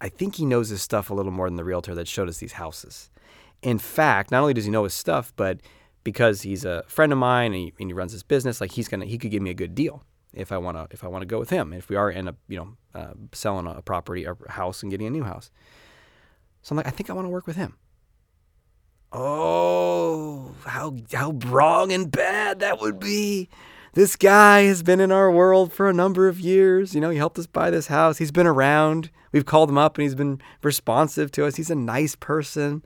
I 0.00 0.08
think 0.08 0.36
he 0.36 0.46
knows 0.46 0.68
his 0.68 0.82
stuff 0.82 1.10
a 1.10 1.14
little 1.14 1.32
more 1.32 1.48
than 1.48 1.56
the 1.56 1.64
realtor 1.64 1.94
that 1.94 2.08
showed 2.08 2.28
us 2.28 2.38
these 2.38 2.52
houses. 2.52 3.10
In 3.62 3.78
fact, 3.78 4.30
not 4.30 4.42
only 4.42 4.54
does 4.54 4.66
he 4.66 4.70
know 4.70 4.84
his 4.84 4.94
stuff, 4.94 5.32
but 5.36 5.60
because 6.04 6.42
he's 6.42 6.64
a 6.64 6.84
friend 6.86 7.12
of 7.12 7.18
mine 7.18 7.52
and 7.52 7.54
he, 7.54 7.74
and 7.80 7.88
he 7.88 7.94
runs 7.94 8.12
his 8.12 8.22
business, 8.22 8.60
like 8.60 8.72
he's 8.72 8.88
gonna 8.88 9.06
he 9.06 9.18
could 9.18 9.30
give 9.30 9.42
me 9.42 9.50
a 9.50 9.54
good 9.54 9.74
deal 9.74 10.04
if 10.32 10.52
I 10.52 10.58
wanna 10.58 10.86
if 10.90 11.02
I 11.02 11.08
wanna 11.08 11.26
go 11.26 11.38
with 11.38 11.50
him. 11.50 11.72
If 11.72 11.88
we 11.88 11.96
are 11.96 12.10
end 12.10 12.28
up 12.28 12.36
you 12.48 12.58
know 12.58 12.76
uh, 12.94 13.14
selling 13.32 13.66
a 13.66 13.82
property 13.82 14.24
a 14.24 14.36
house 14.48 14.82
and 14.82 14.90
getting 14.90 15.06
a 15.06 15.10
new 15.10 15.24
house, 15.24 15.50
so 16.62 16.72
I'm 16.72 16.76
like, 16.76 16.86
I 16.86 16.90
think 16.90 17.10
I 17.10 17.14
want 17.14 17.26
to 17.26 17.30
work 17.30 17.46
with 17.46 17.56
him. 17.56 17.76
Oh, 19.12 20.54
how 20.66 20.96
how 21.12 21.32
wrong 21.46 21.92
and 21.92 22.10
bad 22.10 22.60
that 22.60 22.80
would 22.80 23.00
be 23.00 23.48
this 23.94 24.16
guy 24.16 24.62
has 24.62 24.82
been 24.82 24.98
in 25.00 25.12
our 25.12 25.30
world 25.30 25.72
for 25.72 25.88
a 25.88 25.92
number 25.92 26.28
of 26.28 26.40
years. 26.40 26.94
You 26.94 27.00
know, 27.00 27.10
he 27.10 27.16
helped 27.16 27.38
us 27.38 27.46
buy 27.46 27.70
this 27.70 27.86
house. 27.86 28.18
He's 28.18 28.32
been 28.32 28.46
around. 28.46 29.10
We've 29.32 29.46
called 29.46 29.70
him 29.70 29.78
up 29.78 29.96
and 29.96 30.02
he's 30.02 30.16
been 30.16 30.40
responsive 30.62 31.30
to 31.32 31.46
us. 31.46 31.56
He's 31.56 31.70
a 31.70 31.76
nice 31.76 32.16
person. 32.16 32.84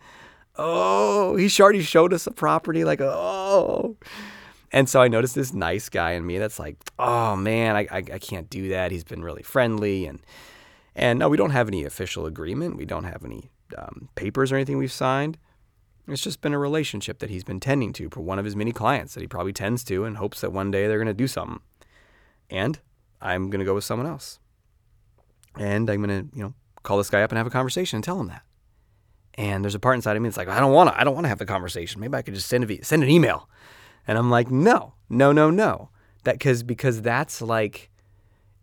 Oh, 0.59 1.37
he 1.37 1.51
already 1.61 1.83
showed 1.83 2.13
us 2.13 2.27
a 2.27 2.33
property. 2.33 2.85
Like, 2.85 3.01
oh. 3.01 3.97
And 4.73 4.89
so 4.89 5.01
I 5.01 5.09
noticed 5.09 5.35
this 5.35 5.55
nice 5.55 5.89
guy 5.89 6.13
in 6.13 6.27
me 6.27 6.39
that's 6.39 6.59
like, 6.59 6.77
oh 6.99 7.37
man, 7.37 7.77
I, 7.77 7.87
I, 7.91 7.97
I 7.99 8.19
can't 8.19 8.51
do 8.51 8.69
that. 8.71 8.91
He's 8.91 9.05
been 9.05 9.23
really 9.23 9.43
friendly. 9.43 10.07
And, 10.07 10.21
and 10.95 11.19
no, 11.19 11.29
we 11.29 11.37
don't 11.37 11.51
have 11.51 11.69
any 11.69 11.85
official 11.85 12.27
agreement. 12.27 12.77
We 12.77 12.85
don't 12.85 13.05
have 13.05 13.25
any 13.25 13.51
um, 13.79 14.09
papers 14.15 14.53
or 14.53 14.57
anything 14.57 14.77
we've 14.77 14.93
signed. 14.93 15.39
It's 16.07 16.23
just 16.23 16.41
been 16.41 16.55
a 16.55 16.59
relationship 16.59 17.19
that 17.19 17.31
he's 17.31 17.45
been 17.45 17.61
tending 17.61 17.93
to 17.95 18.09
for 18.11 18.21
one 18.21 18.39
of 18.39 18.45
his 18.45 18.57
many 18.57 18.73
clients 18.73 19.15
that 19.15 19.21
he 19.21 19.27
probably 19.27 19.53
tends 19.53 19.85
to 19.85 20.05
and 20.05 20.17
hopes 20.17 20.41
that 20.41 20.53
one 20.53 20.71
day 20.71 20.87
they're 20.87 20.99
going 20.99 21.07
to 21.07 21.15
do 21.15 21.29
something. 21.29 21.61
And 22.51 22.79
I'm 23.21 23.51
going 23.51 23.61
to 23.61 23.65
go 23.65 23.75
with 23.75 23.85
someone 23.85 24.07
else. 24.07 24.39
And 25.57 25.91
I'm 25.91 26.03
going 26.03 26.29
to, 26.29 26.37
you 26.37 26.43
know, 26.43 26.55
call 26.83 26.99
this 26.99 27.11
guy 27.11 27.23
up 27.23 27.31
and 27.31 27.37
have 27.37 27.47
a 27.47 27.51
conversation 27.51 27.99
and 27.99 28.05
tell 28.05 28.21
him 28.21 28.29
that. 28.29 28.43
And 29.39 29.65
there's 29.65 29.77
a 29.77 29.79
part 29.79 29.95
inside 29.95 30.17
of 30.17 30.23
me 30.23 30.29
that's 30.29 30.37
like, 30.37 30.49
I 30.49 30.59
don't 30.59 30.73
want 30.73 30.91
to, 30.91 31.01
I 31.01 31.05
don't 31.05 31.15
want 31.15 31.25
to 31.25 31.29
have 31.29 31.39
the 31.39 31.47
conversation. 31.47 32.01
Maybe 32.01 32.17
I 32.17 32.23
could 32.23 32.35
just 32.35 32.49
send 32.49 32.69
a, 32.69 32.85
send 32.85 33.05
an 33.05 33.09
email. 33.09 33.49
And 34.07 34.19
I'm 34.19 34.31
like, 34.31 34.51
no, 34.51 34.95
no, 35.09 35.31
no, 35.31 35.49
no. 35.49 35.91
That 36.25 36.41
cause, 36.41 36.65
because 36.65 37.03
that's 37.03 37.41
like, 37.41 37.89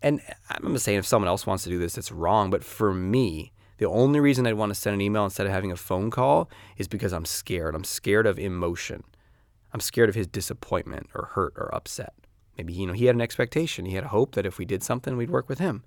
and 0.02 0.20
I'm 0.50 0.72
not 0.72 0.82
saying 0.82 0.98
if 0.98 1.06
someone 1.06 1.28
else 1.28 1.46
wants 1.46 1.64
to 1.64 1.70
do 1.70 1.78
this, 1.78 1.96
it's 1.96 2.12
wrong. 2.12 2.50
But 2.50 2.62
for 2.62 2.92
me, 2.92 3.52
the 3.78 3.86
only 3.86 4.20
reason 4.20 4.46
I'd 4.46 4.52
want 4.54 4.70
to 4.70 4.74
send 4.74 4.92
an 4.92 5.00
email 5.00 5.24
instead 5.24 5.46
of 5.46 5.52
having 5.52 5.72
a 5.72 5.76
phone 5.76 6.10
call 6.10 6.50
is 6.76 6.88
because 6.88 7.14
I'm 7.14 7.24
scared. 7.24 7.74
I'm 7.74 7.82
scared 7.82 8.26
of 8.26 8.38
emotion. 8.38 9.02
I'm 9.72 9.80
scared 9.80 10.10
of 10.10 10.14
his 10.14 10.26
disappointment 10.26 11.08
or 11.14 11.30
hurt 11.32 11.54
or 11.56 11.74
upset. 11.74 12.12
Maybe 12.58 12.74
you 12.74 12.86
know 12.86 12.92
he 12.92 13.06
had 13.06 13.14
an 13.14 13.20
expectation. 13.22 13.86
He 13.86 13.94
had 13.94 14.04
a 14.04 14.08
hope 14.08 14.34
that 14.34 14.46
if 14.46 14.58
we 14.58 14.66
did 14.66 14.82
something, 14.82 15.16
we'd 15.16 15.30
work 15.30 15.48
with 15.48 15.58
him, 15.58 15.84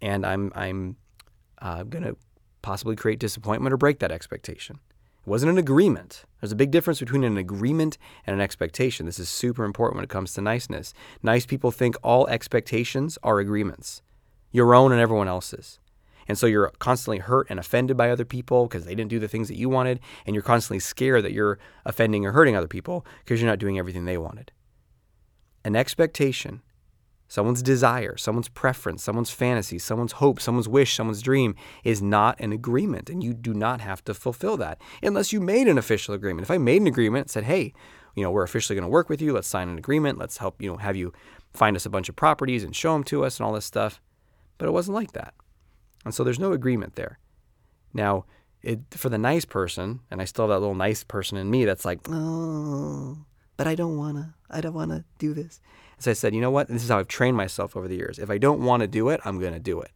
and 0.00 0.24
I'm 0.24 0.52
I'm 0.54 0.96
uh, 1.60 1.82
gonna 1.82 2.14
possibly 2.66 2.96
create 2.96 3.20
disappointment 3.20 3.72
or 3.72 3.76
break 3.76 4.00
that 4.00 4.10
expectation. 4.10 4.80
It 5.24 5.30
wasn't 5.30 5.52
an 5.52 5.58
agreement. 5.58 6.24
There's 6.40 6.50
a 6.50 6.56
big 6.56 6.72
difference 6.72 6.98
between 6.98 7.22
an 7.22 7.36
agreement 7.36 7.96
and 8.26 8.34
an 8.34 8.40
expectation. 8.40 9.06
This 9.06 9.20
is 9.20 9.28
super 9.28 9.64
important 9.64 9.98
when 9.98 10.02
it 10.02 10.10
comes 10.10 10.32
to 10.32 10.40
niceness. 10.40 10.92
Nice 11.22 11.46
people 11.46 11.70
think 11.70 11.94
all 12.02 12.26
expectations 12.26 13.20
are 13.22 13.38
agreements, 13.38 14.02
your 14.50 14.74
own 14.74 14.90
and 14.90 15.00
everyone 15.00 15.28
else's. 15.28 15.78
And 16.26 16.36
so 16.36 16.48
you're 16.48 16.72
constantly 16.80 17.18
hurt 17.18 17.46
and 17.50 17.60
offended 17.60 17.96
by 17.96 18.10
other 18.10 18.24
people 18.24 18.66
because 18.66 18.84
they 18.84 18.96
didn't 18.96 19.10
do 19.10 19.20
the 19.20 19.28
things 19.28 19.46
that 19.46 19.56
you 19.56 19.68
wanted. 19.68 20.00
And 20.26 20.34
you're 20.34 20.42
constantly 20.42 20.80
scared 20.80 21.24
that 21.24 21.32
you're 21.32 21.60
offending 21.84 22.26
or 22.26 22.32
hurting 22.32 22.56
other 22.56 22.66
people 22.66 23.06
because 23.24 23.40
you're 23.40 23.48
not 23.48 23.60
doing 23.60 23.78
everything 23.78 24.06
they 24.06 24.18
wanted. 24.18 24.50
An 25.64 25.76
expectation, 25.76 26.62
someone's 27.28 27.62
desire, 27.62 28.16
someone's 28.16 28.48
preference, 28.48 29.02
someone's 29.02 29.30
fantasy, 29.30 29.78
someone's 29.78 30.12
hope, 30.12 30.40
someone's 30.40 30.68
wish, 30.68 30.94
someone's 30.94 31.22
dream 31.22 31.54
is 31.84 32.00
not 32.00 32.38
an 32.40 32.52
agreement. 32.52 33.10
And 33.10 33.22
you 33.22 33.34
do 33.34 33.52
not 33.54 33.80
have 33.80 34.04
to 34.04 34.14
fulfill 34.14 34.56
that 34.58 34.80
unless 35.02 35.32
you 35.32 35.40
made 35.40 35.68
an 35.68 35.78
official 35.78 36.14
agreement. 36.14 36.44
If 36.44 36.50
I 36.50 36.58
made 36.58 36.80
an 36.80 36.86
agreement, 36.86 37.30
said, 37.30 37.44
hey, 37.44 37.72
you 38.14 38.22
know, 38.22 38.30
we're 38.30 38.42
officially 38.42 38.74
going 38.74 38.86
to 38.86 38.92
work 38.92 39.08
with 39.08 39.20
you. 39.20 39.32
Let's 39.32 39.48
sign 39.48 39.68
an 39.68 39.78
agreement. 39.78 40.18
Let's 40.18 40.38
help, 40.38 40.60
you 40.60 40.70
know, 40.70 40.78
have 40.78 40.96
you 40.96 41.12
find 41.52 41.76
us 41.76 41.86
a 41.86 41.90
bunch 41.90 42.08
of 42.08 42.16
properties 42.16 42.64
and 42.64 42.74
show 42.74 42.92
them 42.92 43.04
to 43.04 43.24
us 43.24 43.38
and 43.38 43.46
all 43.46 43.52
this 43.52 43.64
stuff. 43.64 44.00
But 44.58 44.68
it 44.68 44.72
wasn't 44.72 44.94
like 44.94 45.12
that. 45.12 45.34
And 46.04 46.14
so 46.14 46.24
there's 46.24 46.38
no 46.38 46.52
agreement 46.52 46.94
there. 46.94 47.18
Now, 47.92 48.24
it, 48.62 48.80
for 48.90 49.08
the 49.08 49.18
nice 49.18 49.44
person, 49.44 50.00
and 50.10 50.20
I 50.20 50.24
still 50.24 50.44
have 50.44 50.50
that 50.50 50.60
little 50.60 50.74
nice 50.74 51.04
person 51.04 51.36
in 51.36 51.50
me 51.50 51.64
that's 51.64 51.84
like, 51.84 52.00
oh, 52.08 53.18
but 53.56 53.66
I 53.66 53.74
don't 53.74 53.96
wanna, 53.96 54.34
I 54.50 54.60
don't 54.60 54.74
wanna 54.74 55.04
do 55.18 55.34
this. 55.34 55.60
So 55.98 56.10
I 56.10 56.14
said, 56.14 56.34
you 56.34 56.40
know 56.40 56.50
what? 56.50 56.68
This 56.68 56.84
is 56.84 56.90
how 56.90 56.98
I've 56.98 57.08
trained 57.08 57.36
myself 57.36 57.76
over 57.76 57.88
the 57.88 57.96
years. 57.96 58.18
If 58.18 58.30
I 58.30 58.38
don't 58.38 58.60
want 58.60 58.82
to 58.82 58.86
do 58.86 59.08
it, 59.08 59.20
I'm 59.24 59.40
gonna 59.40 59.58
do 59.58 59.80
it. 59.80 59.92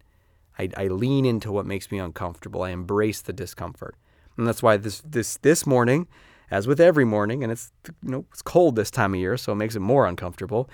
I, 0.58 0.70
I 0.76 0.88
lean 0.88 1.24
into 1.24 1.52
what 1.52 1.66
makes 1.66 1.90
me 1.90 1.98
uncomfortable. 1.98 2.62
I 2.62 2.70
embrace 2.70 3.20
the 3.20 3.32
discomfort. 3.32 3.96
And 4.36 4.46
that's 4.46 4.62
why 4.62 4.76
this 4.76 5.02
this 5.02 5.36
this 5.38 5.66
morning, 5.66 6.06
as 6.50 6.66
with 6.66 6.80
every 6.80 7.04
morning, 7.04 7.42
and 7.42 7.52
it's 7.52 7.72
you 8.02 8.10
know 8.10 8.24
it's 8.30 8.42
cold 8.42 8.76
this 8.76 8.90
time 8.90 9.14
of 9.14 9.20
year, 9.20 9.36
so 9.36 9.52
it 9.52 9.56
makes 9.56 9.76
it 9.76 9.80
more 9.80 10.06
uncomfortable. 10.06 10.68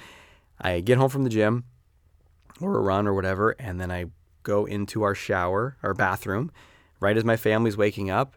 I 0.60 0.80
get 0.80 0.98
home 0.98 1.10
from 1.10 1.24
the 1.24 1.30
gym 1.30 1.64
or 2.60 2.76
a 2.76 2.80
run 2.80 3.06
or 3.06 3.14
whatever, 3.14 3.50
and 3.58 3.80
then 3.80 3.90
I 3.90 4.06
go 4.42 4.64
into 4.64 5.02
our 5.02 5.14
shower, 5.14 5.76
our 5.82 5.94
bathroom, 5.94 6.52
right 7.00 7.16
as 7.16 7.24
my 7.24 7.36
family's 7.36 7.76
waking 7.76 8.10
up. 8.10 8.36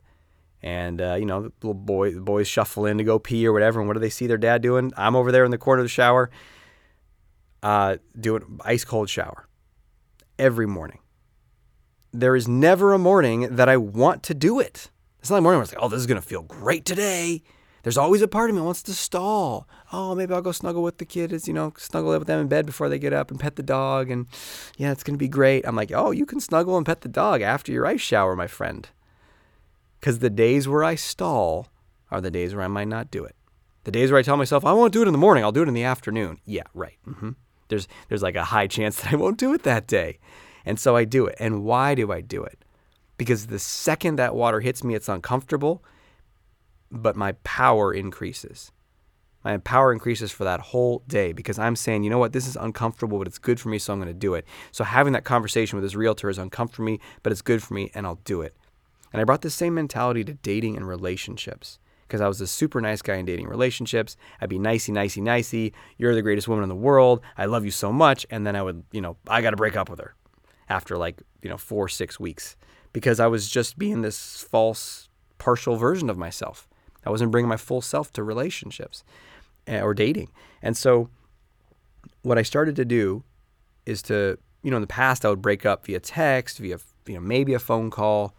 And 0.62 1.02
uh, 1.02 1.16
you 1.16 1.26
know, 1.26 1.44
the 1.44 1.52
little 1.62 1.74
boy, 1.74 2.14
the 2.14 2.22
boys 2.22 2.48
shuffle 2.48 2.86
in 2.86 2.98
to 2.98 3.04
go 3.04 3.20
pee 3.20 3.48
or 3.48 3.54
whatever. 3.54 3.80
And 3.80 3.88
what 3.88 3.94
do 3.94 4.00
they 4.00 4.10
see 4.10 4.28
their 4.28 4.38
dad 4.38 4.62
doing? 4.62 4.92
I'm 4.98 5.16
over 5.16 5.32
there 5.32 5.46
in 5.46 5.52
the 5.52 5.58
corner 5.58 5.82
of 5.82 5.86
the 5.86 5.90
shower, 5.90 6.30
uh, 7.64 7.98
doing 8.20 8.60
ice 8.66 8.84
cold 8.84 9.10
shower 9.10 9.48
every 10.38 10.68
morning. 10.68 11.00
There 12.12 12.36
is 12.36 12.48
never 12.48 12.94
a 12.94 12.98
morning 12.98 13.56
that 13.56 13.70
I 13.70 13.78
want 13.78 14.24
to 14.24 14.34
do 14.34 14.60
it. 14.60 14.90
It's 15.20 15.30
not 15.30 15.38
a 15.38 15.42
morning 15.42 15.60
where 15.60 15.64
it's 15.64 15.74
like, 15.74 15.84
oh, 15.84 15.90
this 15.90 16.00
is 16.00 16.08
gonna 16.08 16.22
feel 16.22 16.42
great 16.42 16.86
today. 16.86 17.44
There's 17.84 17.98
always 17.98 18.22
a 18.22 18.28
part 18.28 18.50
of 18.50 18.56
me 18.56 18.62
wants 18.62 18.84
to 18.84 18.94
stall. 18.94 19.68
Oh, 19.94 20.14
maybe 20.14 20.34
I'll 20.34 20.42
go 20.42 20.52
snuggle 20.52 20.84
with 20.84 20.98
the 20.98 21.06
kids, 21.06 21.48
you 21.48 21.54
know, 21.54 21.74
snuggle 21.78 22.18
with 22.18 22.28
them 22.28 22.42
in 22.42 22.48
bed 22.48 22.66
before 22.66 22.90
they 22.90 23.00
get 23.00 23.14
up 23.14 23.32
and 23.32 23.40
pet 23.40 23.56
the 23.56 23.64
dog. 23.64 24.12
And 24.12 24.28
yeah, 24.78 24.92
it's 24.92 25.04
going 25.04 25.14
to 25.14 25.20
be 25.20 25.30
great. 25.30 25.66
I'm 25.66 25.76
like, 25.76 25.92
oh, 25.94 26.12
you 26.12 26.26
can 26.26 26.42
snuggle 26.42 26.76
and 26.76 26.86
pet 26.86 27.02
the 27.02 27.10
dog 27.10 27.42
after 27.42 27.72
your 27.72 27.86
ice 27.86 28.02
shower, 28.02 28.36
my 28.36 28.48
friend. 28.48 28.90
Because 30.00 30.20
the 30.20 30.30
days 30.30 30.68
where 30.68 30.84
I 30.84 30.96
stall 30.96 31.68
are 32.12 32.22
the 32.22 32.32
days 32.32 32.56
where 32.56 32.64
I 32.64 32.68
might 32.68 32.88
not 32.88 33.12
do 33.12 33.24
it. 33.24 33.36
The 33.84 33.92
days 33.92 34.12
where 34.12 34.20
I 34.20 34.24
tell 34.24 34.38
myself, 34.38 34.66
I 34.66 34.74
won't 34.74 34.94
do 34.94 35.02
it 35.02 35.08
in 35.08 35.14
the 35.14 35.18
morning, 35.18 35.44
I'll 35.44 35.52
do 35.52 35.64
it 35.64 35.68
in 35.68 35.74
the 35.74 35.84
afternoon. 35.84 36.40
Yeah, 36.46 36.64
right. 36.74 36.98
Mm-hmm. 37.08 37.32
There's, 37.70 37.88
there's 38.08 38.24
like 38.24 38.36
a 38.36 38.46
high 38.46 38.68
chance 38.76 39.02
that 39.02 39.14
I 39.14 39.16
won't 39.16 39.38
do 39.38 39.54
it 39.54 39.64
that 39.64 39.88
day. 39.88 40.20
And 40.66 40.80
so 40.80 40.96
I 40.96 41.06
do 41.06 41.26
it. 41.26 41.36
And 41.40 41.64
why 41.64 41.96
do 41.96 42.12
I 42.12 42.22
do 42.22 42.44
it? 42.44 42.64
Because 43.18 43.48
the 43.48 43.60
second 43.60 44.18
that 44.18 44.36
water 44.36 44.62
hits 44.62 44.84
me, 44.84 44.96
it's 44.96 45.10
uncomfortable 45.10 45.84
but 46.92 47.16
my 47.16 47.34
power 47.44 47.94
increases. 47.94 48.72
My 49.44 49.58
power 49.58 49.94
increases 49.94 50.32
for 50.32 50.44
that 50.44 50.60
whole 50.60 51.04
day 51.08 51.32
because 51.32 51.58
I'm 51.58 51.76
saying, 51.76 52.04
you 52.04 52.10
know 52.10 52.18
what, 52.18 52.34
this 52.34 52.46
is 52.46 52.58
uncomfortable, 52.58 53.18
but 53.18 53.28
it's 53.28 53.38
good 53.38 53.60
for 53.60 53.70
me, 53.70 53.80
so 53.80 53.94
I'm 53.94 54.00
going 54.00 54.12
to 54.12 54.14
do 54.14 54.34
it. 54.34 54.46
So 54.72 54.84
having 54.84 55.14
that 55.14 55.24
conversation 55.24 55.78
with 55.78 55.84
this 55.84 55.96
realtor 55.96 56.30
is 56.30 56.38
uncomfortable 56.38 56.70
for 56.76 56.84
me, 56.84 57.00
but 57.24 57.32
it's 57.32 57.42
good 57.42 57.64
for 57.64 57.74
me, 57.74 57.90
and 57.94 58.06
I'll 58.06 58.20
do 58.26 58.42
it. 58.42 58.56
And 59.12 59.22
I 59.22 59.26
brought 59.26 59.42
the 59.42 59.50
same 59.50 59.74
mentality 59.74 60.24
to 60.24 60.34
dating 60.34 60.78
and 60.78 60.88
relationships 60.88 61.80
because 62.08 62.22
I 62.22 62.28
was 62.28 62.42
a 62.42 62.48
super 62.48 62.82
nice 62.82 63.02
guy 63.02 63.16
in 63.16 63.26
dating 63.26 63.48
relationships. 63.48 64.18
I'd 64.42 64.50
be 64.50 64.58
nicey, 64.58 64.92
nicey, 64.92 65.22
nicey. 65.22 65.74
You're 65.98 66.16
the 66.16 66.24
greatest 66.24 66.48
woman 66.48 66.64
in 66.64 66.70
the 66.70 66.76
world. 66.76 67.22
I 67.38 67.46
love 67.46 67.66
you 67.66 67.72
so 67.72 67.92
much. 67.92 68.26
And 68.32 68.48
then 68.48 68.56
I 68.56 68.64
would, 68.64 68.84
you 68.92 69.00
know, 69.02 69.18
I 69.28 69.42
got 69.42 69.52
to 69.52 69.58
break 69.58 69.78
up 69.78 69.90
with 69.90 70.00
her 70.00 70.16
after 70.70 70.98
like, 70.98 71.22
you 71.42 71.50
know, 71.50 71.58
four, 71.58 71.88
six 71.88 72.20
weeks 72.20 72.56
because 72.94 73.20
I 73.20 73.28
was 73.28 73.50
just 73.50 73.78
being 73.78 74.02
this 74.02 74.44
false, 74.50 75.10
partial 75.38 75.76
version 75.76 76.10
of 76.10 76.18
myself. 76.18 76.68
I 77.06 77.12
wasn't 77.12 77.32
bringing 77.32 77.50
my 77.50 77.58
full 77.58 77.82
self 77.82 78.12
to 78.14 78.24
relationships 78.24 79.04
eh, 79.68 79.80
or 79.80 79.94
dating. 79.94 80.30
And 80.62 80.76
so 80.76 81.10
what 82.24 82.38
I 82.38 82.42
started 82.42 82.76
to 82.78 82.86
do 82.86 83.24
is 83.86 84.02
to, 84.04 84.38
you 84.64 84.72
know, 84.72 84.78
in 84.78 84.82
the 84.82 84.88
past 84.88 85.26
I 85.26 85.30
would 85.30 85.42
break 85.42 85.66
up 85.66 85.86
via 85.86 86.00
text, 86.00 86.58
via, 86.58 86.80
you 87.08 87.14
know, 87.14 87.22
maybe 87.22 87.54
a 87.54 87.60
phone 87.60 87.90
call. 87.90 88.36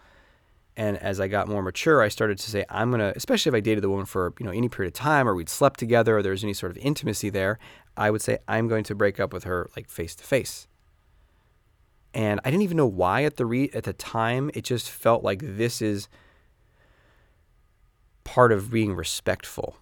And 0.76 0.96
as 0.98 1.20
I 1.20 1.28
got 1.28 1.48
more 1.48 1.62
mature, 1.62 2.00
I 2.00 2.08
started 2.08 2.38
to 2.38 2.50
say, 2.50 2.64
I'm 2.68 2.92
to, 2.92 3.12
especially 3.16 3.50
if 3.50 3.54
I 3.54 3.60
dated 3.60 3.82
the 3.82 3.90
woman 3.90 4.06
for, 4.06 4.32
you 4.38 4.46
know, 4.46 4.52
any 4.52 4.68
period 4.68 4.94
of 4.94 4.94
time 4.94 5.28
or 5.28 5.34
we'd 5.34 5.48
slept 5.48 5.78
together 5.78 6.18
or 6.18 6.22
there's 6.22 6.44
any 6.44 6.54
sort 6.54 6.70
of 6.70 6.78
intimacy 6.78 7.28
there, 7.28 7.58
I 7.96 8.10
would 8.10 8.22
say, 8.22 8.38
I'm 8.48 8.68
going 8.68 8.84
to 8.84 8.94
break 8.94 9.20
up 9.20 9.32
with 9.32 9.44
her 9.44 9.68
like 9.76 9.88
face 9.88 10.14
to 10.16 10.24
face. 10.24 10.68
And 12.14 12.40
I 12.44 12.50
didn't 12.50 12.62
even 12.62 12.76
know 12.76 12.86
why 12.86 13.24
at 13.24 13.36
the 13.36 13.46
re- 13.46 13.70
at 13.72 13.84
the 13.84 13.92
time. 13.92 14.50
It 14.54 14.64
just 14.64 14.90
felt 14.90 15.22
like 15.22 15.40
this 15.42 15.80
is 15.80 16.08
part 18.24 18.52
of 18.52 18.70
being 18.70 18.94
respectful 18.94 19.76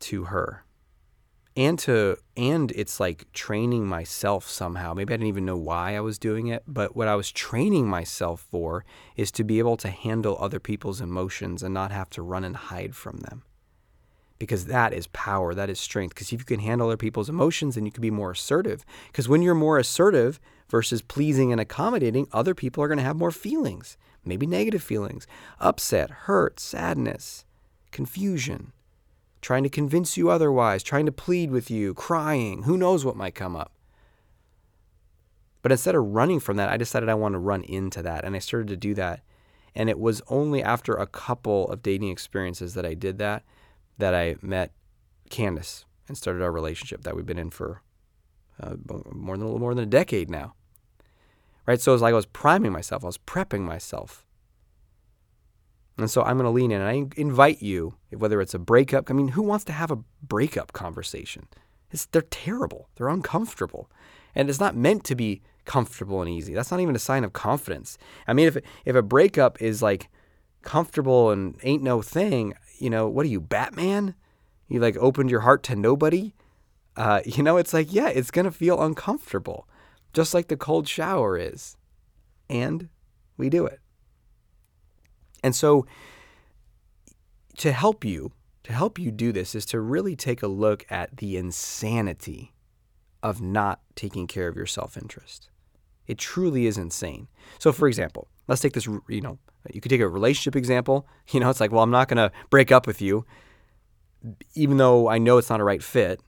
to 0.00 0.24
her 0.24 0.64
and 1.56 1.78
to 1.80 2.16
and 2.36 2.72
it's 2.72 3.00
like 3.00 3.30
training 3.32 3.86
myself 3.86 4.48
somehow. 4.48 4.94
Maybe 4.94 5.12
i 5.12 5.16
didn't 5.16 5.28
even 5.28 5.44
know 5.44 5.56
why 5.56 5.96
i 5.96 6.00
was 6.00 6.18
doing 6.18 6.46
it 6.46 6.62
but 6.66 6.94
what 6.94 7.08
i 7.08 7.14
was 7.14 7.32
training 7.32 7.88
myself 7.88 8.46
for 8.50 8.84
is 9.16 9.30
to 9.32 9.44
be 9.44 9.58
able 9.58 9.76
to 9.78 9.88
handle 9.88 10.36
other 10.40 10.60
people's 10.60 11.00
emotions 11.00 11.62
and 11.62 11.74
not 11.74 11.92
have 11.92 12.10
to 12.10 12.22
run 12.22 12.44
and 12.44 12.56
hide 12.56 12.94
from 12.94 13.18
them. 13.18 13.42
Because 14.38 14.66
that 14.66 14.92
is 14.92 15.06
power 15.08 15.54
that 15.54 15.70
is 15.70 15.78
strength 15.78 16.14
because 16.14 16.32
if 16.32 16.40
you 16.40 16.46
can 16.46 16.60
handle 16.60 16.88
other 16.88 16.96
people's 16.96 17.28
emotions 17.28 17.74
then 17.74 17.84
you 17.84 17.92
can 17.92 18.02
be 18.02 18.10
more 18.10 18.30
assertive. 18.30 18.84
Because 19.08 19.28
when 19.28 19.42
you're 19.42 19.54
more 19.54 19.78
assertive 19.78 20.40
versus 20.68 21.02
pleasing 21.02 21.52
and 21.52 21.60
accommodating 21.60 22.28
other 22.32 22.54
people 22.54 22.82
are 22.82 22.88
going 22.88 22.98
to 22.98 23.04
have 23.04 23.16
more 23.16 23.32
feelings 23.32 23.96
maybe 24.24 24.46
negative 24.46 24.82
feelings 24.82 25.26
upset 25.58 26.10
hurt 26.10 26.60
sadness 26.60 27.44
confusion, 27.90 28.72
trying 29.40 29.62
to 29.62 29.68
convince 29.68 30.16
you 30.16 30.30
otherwise, 30.30 30.82
trying 30.82 31.06
to 31.06 31.12
plead 31.12 31.50
with 31.50 31.70
you, 31.70 31.94
crying. 31.94 32.64
Who 32.64 32.76
knows 32.76 33.04
what 33.04 33.16
might 33.16 33.34
come 33.34 33.56
up? 33.56 33.72
But 35.62 35.72
instead 35.72 35.94
of 35.94 36.04
running 36.04 36.40
from 36.40 36.56
that, 36.56 36.70
I 36.70 36.76
decided 36.76 37.08
I 37.08 37.14
want 37.14 37.34
to 37.34 37.38
run 37.38 37.62
into 37.62 38.02
that. 38.02 38.24
And 38.24 38.34
I 38.34 38.38
started 38.38 38.68
to 38.68 38.76
do 38.76 38.94
that. 38.94 39.20
And 39.74 39.88
it 39.88 39.98
was 39.98 40.22
only 40.28 40.62
after 40.62 40.94
a 40.94 41.06
couple 41.06 41.68
of 41.68 41.82
dating 41.82 42.10
experiences 42.10 42.74
that 42.74 42.86
I 42.86 42.94
did 42.94 43.18
that 43.18 43.44
that 43.98 44.14
I 44.14 44.36
met 44.40 44.72
Candace 45.28 45.84
and 46.08 46.16
started 46.16 46.42
our 46.42 46.50
relationship 46.50 47.02
that 47.02 47.14
we've 47.14 47.26
been 47.26 47.38
in 47.38 47.50
for 47.50 47.82
uh, 48.60 48.74
more 49.12 49.36
than 49.36 49.42
a 49.42 49.46
little 49.46 49.60
more 49.60 49.74
than 49.74 49.84
a 49.84 49.86
decade 49.86 50.30
now. 50.30 50.54
Right? 51.66 51.80
So 51.80 51.92
it 51.92 51.94
was 51.94 52.02
like 52.02 52.12
I 52.12 52.16
was 52.16 52.26
priming 52.26 52.72
myself, 52.72 53.04
I 53.04 53.06
was 53.06 53.18
prepping 53.18 53.60
myself 53.60 54.24
and 55.98 56.10
so 56.10 56.22
I'm 56.22 56.36
going 56.36 56.44
to 56.44 56.50
lean 56.50 56.72
in 56.72 56.80
and 56.80 56.88
I 56.88 57.20
invite 57.20 57.62
you, 57.62 57.94
whether 58.10 58.40
it's 58.40 58.54
a 58.54 58.58
breakup, 58.58 59.10
I 59.10 59.12
mean, 59.12 59.28
who 59.28 59.42
wants 59.42 59.64
to 59.66 59.72
have 59.72 59.90
a 59.90 59.98
breakup 60.22 60.72
conversation? 60.72 61.46
It's, 61.90 62.06
they're 62.06 62.22
terrible, 62.22 62.88
they're 62.96 63.08
uncomfortable. 63.08 63.90
And 64.34 64.48
it's 64.48 64.60
not 64.60 64.76
meant 64.76 65.04
to 65.04 65.14
be 65.14 65.42
comfortable 65.64 66.20
and 66.20 66.30
easy. 66.30 66.54
That's 66.54 66.70
not 66.70 66.80
even 66.80 66.96
a 66.96 67.00
sign 67.00 67.24
of 67.24 67.32
confidence. 67.32 67.98
I 68.26 68.32
mean, 68.32 68.46
if, 68.46 68.56
if 68.84 68.96
a 68.96 69.02
breakup 69.02 69.60
is 69.60 69.82
like 69.82 70.08
comfortable 70.62 71.30
and 71.30 71.56
ain't 71.62 71.82
no 71.82 72.00
thing, 72.00 72.54
you 72.78 72.90
know, 72.90 73.08
what 73.08 73.26
are 73.26 73.30
you, 73.30 73.40
Batman? 73.40 74.14
You 74.68 74.80
like 74.80 74.96
opened 74.96 75.30
your 75.30 75.40
heart 75.40 75.62
to 75.64 75.76
nobody? 75.76 76.32
Uh, 76.96 77.20
you 77.26 77.42
know, 77.42 77.56
it's 77.56 77.74
like, 77.74 77.92
yeah, 77.92 78.08
it's 78.08 78.30
going 78.30 78.46
to 78.46 78.52
feel 78.52 78.80
uncomfortable, 78.80 79.68
just 80.12 80.32
like 80.32 80.48
the 80.48 80.56
cold 80.56 80.88
shower 80.88 81.36
is. 81.36 81.76
And 82.48 82.88
we 83.36 83.48
do 83.48 83.66
it. 83.66 83.80
And 85.42 85.54
so 85.54 85.86
to 87.58 87.72
help 87.72 88.04
you, 88.04 88.32
to 88.64 88.72
help 88.72 88.98
you 88.98 89.10
do 89.10 89.32
this 89.32 89.54
is 89.54 89.66
to 89.66 89.80
really 89.80 90.16
take 90.16 90.42
a 90.42 90.46
look 90.46 90.84
at 90.90 91.16
the 91.16 91.36
insanity 91.36 92.52
of 93.22 93.40
not 93.40 93.80
taking 93.94 94.26
care 94.26 94.48
of 94.48 94.56
your 94.56 94.66
self-interest. 94.66 95.50
It 96.06 96.18
truly 96.18 96.66
is 96.66 96.78
insane. 96.78 97.28
So 97.58 97.72
for 97.72 97.86
example, 97.86 98.28
let's 98.48 98.60
take 98.60 98.72
this, 98.72 98.86
you 98.86 99.20
know, 99.20 99.38
you 99.72 99.80
could 99.80 99.90
take 99.90 100.00
a 100.00 100.08
relationship 100.08 100.56
example. 100.56 101.06
You 101.30 101.40
know, 101.40 101.50
it's 101.50 101.60
like, 101.60 101.70
well, 101.70 101.82
I'm 101.82 101.90
not 101.90 102.08
going 102.08 102.16
to 102.16 102.32
break 102.48 102.72
up 102.72 102.86
with 102.86 103.00
you 103.00 103.24
even 104.54 104.76
though 104.76 105.08
I 105.08 105.18
know 105.18 105.38
it's 105.38 105.50
not 105.50 105.60
a 105.60 105.64
right 105.64 105.82
fit 105.82 106.20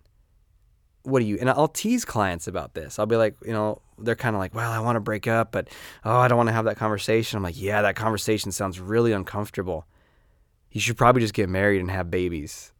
what 1.04 1.20
do 1.20 1.24
you 1.24 1.38
and 1.40 1.50
I'll 1.50 1.68
tease 1.68 2.04
clients 2.04 2.46
about 2.46 2.74
this. 2.74 2.98
I'll 2.98 3.06
be 3.06 3.16
like, 3.16 3.36
you 3.44 3.52
know, 3.52 3.80
they're 3.98 4.16
kind 4.16 4.34
of 4.34 4.40
like, 4.40 4.54
well, 4.54 4.70
I 4.70 4.78
want 4.80 4.96
to 4.96 5.00
break 5.00 5.26
up, 5.26 5.52
but 5.52 5.68
oh, 6.04 6.16
I 6.16 6.28
don't 6.28 6.36
want 6.36 6.48
to 6.48 6.52
have 6.52 6.64
that 6.66 6.76
conversation. 6.76 7.36
I'm 7.36 7.42
like, 7.42 7.60
yeah, 7.60 7.82
that 7.82 7.96
conversation 7.96 8.52
sounds 8.52 8.80
really 8.80 9.12
uncomfortable. 9.12 9.86
You 10.70 10.80
should 10.80 10.96
probably 10.96 11.20
just 11.20 11.34
get 11.34 11.48
married 11.48 11.80
and 11.80 11.90
have 11.90 12.10
babies. 12.10 12.72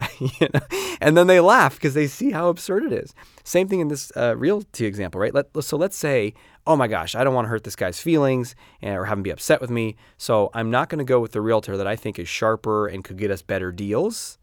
you 0.18 0.48
know? 0.54 0.60
And 1.00 1.16
then 1.16 1.26
they 1.26 1.40
laugh 1.40 1.74
because 1.74 1.94
they 1.94 2.06
see 2.06 2.30
how 2.30 2.48
absurd 2.48 2.84
it 2.84 2.92
is. 2.92 3.14
Same 3.44 3.68
thing 3.68 3.80
in 3.80 3.88
this 3.88 4.12
uh, 4.16 4.36
realty 4.36 4.86
example, 4.86 5.20
right? 5.20 5.34
Let, 5.34 5.46
so 5.62 5.76
let's 5.76 5.96
say, 5.96 6.34
oh 6.66 6.76
my 6.76 6.88
gosh, 6.88 7.14
I 7.14 7.24
don't 7.24 7.34
want 7.34 7.46
to 7.46 7.50
hurt 7.50 7.64
this 7.64 7.76
guy's 7.76 8.00
feelings 8.00 8.54
or 8.82 9.06
have 9.06 9.18
him 9.18 9.22
be 9.22 9.30
upset 9.30 9.60
with 9.60 9.70
me. 9.70 9.96
So 10.16 10.50
I'm 10.54 10.70
not 10.70 10.88
going 10.88 10.98
to 10.98 11.04
go 11.04 11.20
with 11.20 11.32
the 11.32 11.40
realtor 11.40 11.76
that 11.76 11.86
I 11.86 11.96
think 11.96 12.18
is 12.18 12.28
sharper 12.28 12.86
and 12.86 13.02
could 13.04 13.18
get 13.18 13.30
us 13.30 13.42
better 13.42 13.72
deals 13.72 14.38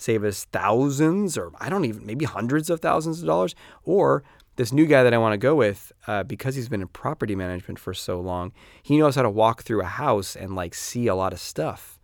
save 0.00 0.24
us 0.24 0.44
thousands 0.46 1.36
or 1.36 1.52
I 1.60 1.68
don't 1.68 1.84
even, 1.84 2.06
maybe 2.06 2.24
hundreds 2.24 2.70
of 2.70 2.80
thousands 2.80 3.20
of 3.20 3.26
dollars. 3.26 3.54
Or 3.84 4.22
this 4.56 4.72
new 4.72 4.86
guy 4.86 5.02
that 5.02 5.14
I 5.14 5.18
want 5.18 5.34
to 5.34 5.38
go 5.38 5.54
with, 5.54 5.92
uh, 6.06 6.22
because 6.22 6.54
he's 6.54 6.68
been 6.68 6.80
in 6.80 6.88
property 6.88 7.34
management 7.34 7.78
for 7.78 7.92
so 7.94 8.20
long, 8.20 8.52
he 8.82 8.98
knows 8.98 9.14
how 9.14 9.22
to 9.22 9.30
walk 9.30 9.62
through 9.62 9.82
a 9.82 9.86
house 9.86 10.36
and 10.36 10.56
like 10.56 10.74
see 10.74 11.06
a 11.06 11.14
lot 11.14 11.32
of 11.32 11.40
stuff 11.40 11.98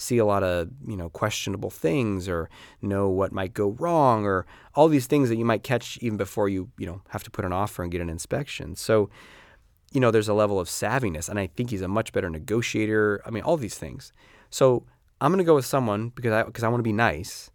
see 0.00 0.16
a 0.16 0.24
lot 0.24 0.42
of 0.42 0.70
you 0.86 0.96
know 0.96 1.10
questionable 1.10 1.68
things 1.68 2.26
or 2.26 2.48
know 2.80 3.08
what 3.08 3.32
might 3.32 3.52
go 3.52 3.72
wrong 3.78 4.24
or 4.24 4.46
all 4.74 4.88
these 4.88 5.06
things 5.06 5.28
that 5.28 5.36
you 5.36 5.44
might 5.44 5.62
catch 5.62 5.98
even 6.00 6.16
before 6.16 6.48
you 6.48 6.70
you 6.78 6.86
know 6.86 7.02
have 7.10 7.22
to 7.22 7.30
put 7.30 7.44
an 7.44 7.52
offer 7.52 7.82
and 7.82 7.92
get 7.92 8.00
an 8.00 8.08
inspection 8.08 8.74
so 8.74 9.10
you 9.92 10.00
know 10.00 10.10
there's 10.10 10.28
a 10.28 10.32
level 10.32 10.58
of 10.58 10.68
savviness 10.68 11.28
and 11.28 11.38
i 11.38 11.46
think 11.46 11.68
he's 11.68 11.82
a 11.82 11.88
much 11.88 12.14
better 12.14 12.30
negotiator 12.30 13.20
i 13.26 13.30
mean 13.30 13.42
all 13.42 13.58
these 13.58 13.76
things 13.76 14.10
so 14.48 14.86
I'm 15.20 15.36
to 15.36 15.44
go 15.44 15.54
with 15.54 15.66
someone 15.66 16.10
because 16.10 16.32
I 16.32 16.42
because 16.42 16.64
I 16.64 16.68
want 16.68 16.80
to 16.80 16.84
be 16.84 16.92
nice. 16.92 17.50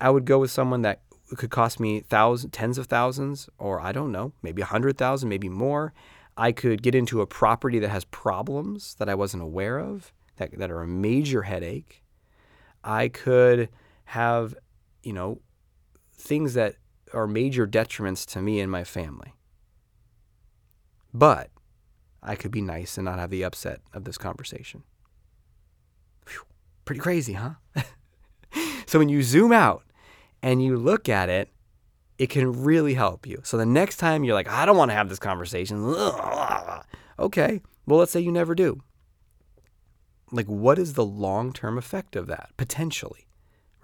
I 0.00 0.10
would 0.10 0.24
go 0.24 0.38
with 0.38 0.50
someone 0.50 0.82
that 0.82 1.02
could 1.36 1.50
cost 1.50 1.80
me 1.80 2.00
thousands, 2.00 2.52
tens 2.52 2.78
of 2.78 2.86
thousands, 2.86 3.48
or 3.58 3.80
I 3.80 3.92
don't 3.92 4.12
know, 4.12 4.32
maybe 4.42 4.62
a 4.62 4.66
hundred 4.66 4.96
thousand, 4.98 5.28
maybe 5.28 5.48
more. 5.48 5.92
I 6.36 6.52
could 6.52 6.82
get 6.82 6.94
into 6.94 7.20
a 7.20 7.26
property 7.26 7.78
that 7.78 7.90
has 7.90 8.04
problems 8.04 8.96
that 8.96 9.08
I 9.08 9.14
wasn't 9.14 9.42
aware 9.42 9.78
of 9.78 10.12
that, 10.36 10.58
that 10.58 10.70
are 10.70 10.82
a 10.82 10.86
major 10.88 11.42
headache. 11.42 12.02
I 12.82 13.08
could 13.08 13.68
have, 14.06 14.54
you 15.02 15.12
know, 15.12 15.40
things 16.12 16.54
that 16.54 16.76
are 17.12 17.26
major 17.26 17.66
detriments 17.66 18.26
to 18.32 18.42
me 18.42 18.60
and 18.60 18.70
my 18.70 18.82
family. 18.82 19.34
But 21.12 21.50
I 22.22 22.34
could 22.34 22.50
be 22.50 22.60
nice 22.60 22.98
and 22.98 23.04
not 23.04 23.20
have 23.20 23.30
the 23.30 23.44
upset 23.44 23.80
of 23.92 24.04
this 24.04 24.18
conversation. 24.18 24.82
Pretty 26.84 27.00
crazy, 27.00 27.34
huh? 27.34 27.54
so 28.86 28.98
when 28.98 29.08
you 29.08 29.22
zoom 29.22 29.52
out 29.52 29.84
and 30.42 30.62
you 30.62 30.76
look 30.76 31.08
at 31.08 31.28
it, 31.28 31.50
it 32.18 32.28
can 32.28 32.62
really 32.62 32.94
help 32.94 33.26
you. 33.26 33.40
So 33.42 33.56
the 33.56 33.66
next 33.66 33.96
time 33.96 34.24
you're 34.24 34.34
like, 34.34 34.48
I 34.48 34.66
don't 34.66 34.76
want 34.76 34.90
to 34.90 34.94
have 34.94 35.08
this 35.08 35.18
conversation. 35.18 35.94
Okay, 37.16 37.60
well, 37.86 38.00
let's 38.00 38.10
say 38.10 38.18
you 38.18 38.32
never 38.32 38.56
do. 38.56 38.82
Like, 40.32 40.46
what 40.46 40.80
is 40.80 40.94
the 40.94 41.04
long 41.04 41.52
term 41.52 41.78
effect 41.78 42.16
of 42.16 42.26
that 42.26 42.50
potentially? 42.56 43.28